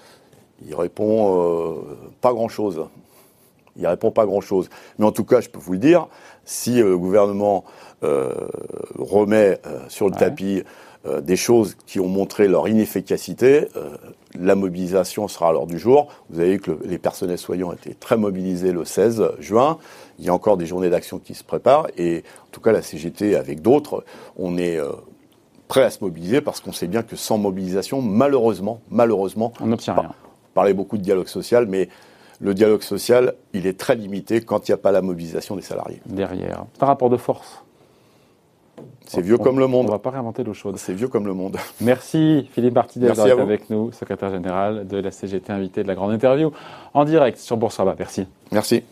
Il 0.67 0.75
répond 0.75 1.37
euh, 1.37 1.75
pas 2.21 2.33
grand 2.33 2.49
chose. 2.49 2.85
Il 3.77 3.87
répond 3.87 4.11
pas 4.11 4.27
grand 4.27 4.41
chose. 4.41 4.69
Mais 4.99 5.07
en 5.07 5.13
tout 5.13 5.25
cas, 5.25 5.41
je 5.41 5.49
peux 5.49 5.59
vous 5.59 5.73
le 5.73 5.79
dire, 5.79 6.09
si 6.45 6.81
le 6.81 6.99
gouvernement 6.99 7.65
remet 8.99 9.61
sur 9.89 10.07
le 10.07 10.13
tapis 10.13 10.63
euh, 11.07 11.21
des 11.21 11.37
choses 11.37 11.77
qui 11.87 12.01
ont 12.01 12.09
montré 12.09 12.49
leur 12.49 12.67
inefficacité. 12.67 13.69
Euh, 13.77 13.97
la 14.39 14.57
mobilisation 14.57 15.29
sera 15.29 15.51
à 15.51 15.53
l'ordre 15.53 15.71
du 15.71 15.79
jour. 15.79 16.09
Vous 16.29 16.41
avez 16.41 16.53
vu 16.53 16.61
que 16.61 16.73
les 16.85 16.99
personnels 16.99 17.39
soignants 17.39 17.73
étaient 17.73 17.95
très 17.95 18.17
mobilisés 18.17 18.73
le 18.73 18.85
16 18.85 19.31
juin. 19.39 19.79
Il 20.19 20.25
y 20.25 20.29
a 20.29 20.35
encore 20.35 20.57
des 20.57 20.67
journées 20.67 20.91
d'action 20.91 21.21
qui 21.21 21.35
se 21.35 21.45
préparent. 21.45 21.87
Et 21.97 22.25
en 22.47 22.51
tout 22.51 22.61
cas, 22.61 22.73
la 22.73 22.83
CGT, 22.83 23.37
avec 23.37 23.63
d'autres, 23.63 24.05
on 24.37 24.59
est 24.59 24.77
euh, 24.77 24.91
prêt 25.69 25.85
à 25.85 25.91
se 25.91 26.03
mobiliser 26.03 26.41
parce 26.41 26.61
qu'on 26.61 26.73
sait 26.73 26.89
bien 26.89 27.05
que 27.05 27.15
sans 27.15 27.39
mobilisation, 27.39 28.03
malheureusement, 28.03 28.81
malheureusement, 28.91 29.53
on 29.61 29.67
n'obtient 29.67 29.95
rien. 29.95 30.11
On 30.11 30.55
parlait 30.55 30.75
beaucoup 30.75 30.99
de 30.99 31.03
dialogue 31.03 31.29
social, 31.29 31.67
mais 31.67 31.89
le 32.41 32.55
dialogue 32.55 32.83
social, 32.83 33.35
il 33.53 33.69
est 33.69 33.79
très 33.79 33.95
limité 33.95 34.41
quand 34.41 34.69
il 34.69 34.73
n'y 34.73 34.75
a 34.75 34.79
pas 34.79 34.91
la 34.91 35.03
mobilisation 35.03 35.55
des 35.55 35.63
salariés. 35.63 36.01
Derrière. 36.07 36.65
Par 36.81 36.89
rapport 36.89 37.11
de 37.11 37.17
force 37.17 37.63
c'est 39.07 39.23
vieux 39.23 39.39
comme 39.39 39.59
le 39.59 39.67
monde. 39.67 39.87
On 39.87 39.89
ne 39.89 39.93
va 39.93 39.99
pas 39.99 40.11
réinventer 40.11 40.45
l'eau 40.45 40.55
chaude. 40.55 40.77
C'est 40.77 40.93
vieux 40.93 41.09
comme 41.09 41.27
le 41.27 41.35
monde. 41.35 41.57
Merci 41.81 42.49
Philippe 42.53 42.75
Martinez 42.75 43.07
d'être 43.07 43.41
avec 43.41 43.71
nous, 43.71 43.93
secrétaire 43.93 44.31
général 44.31 44.87
de 44.87 44.99
la 44.99 45.11
CGT 45.11 45.53
invité 45.53 45.83
de 45.83 45.89
la 45.89 45.95
grande 45.95 46.13
interview 46.13 46.53
en 46.95 47.05
direct 47.05 47.39
sur 47.39 47.57
Boursorama. 47.57 47.97
Merci. 47.99 48.27
Merci. 48.53 48.83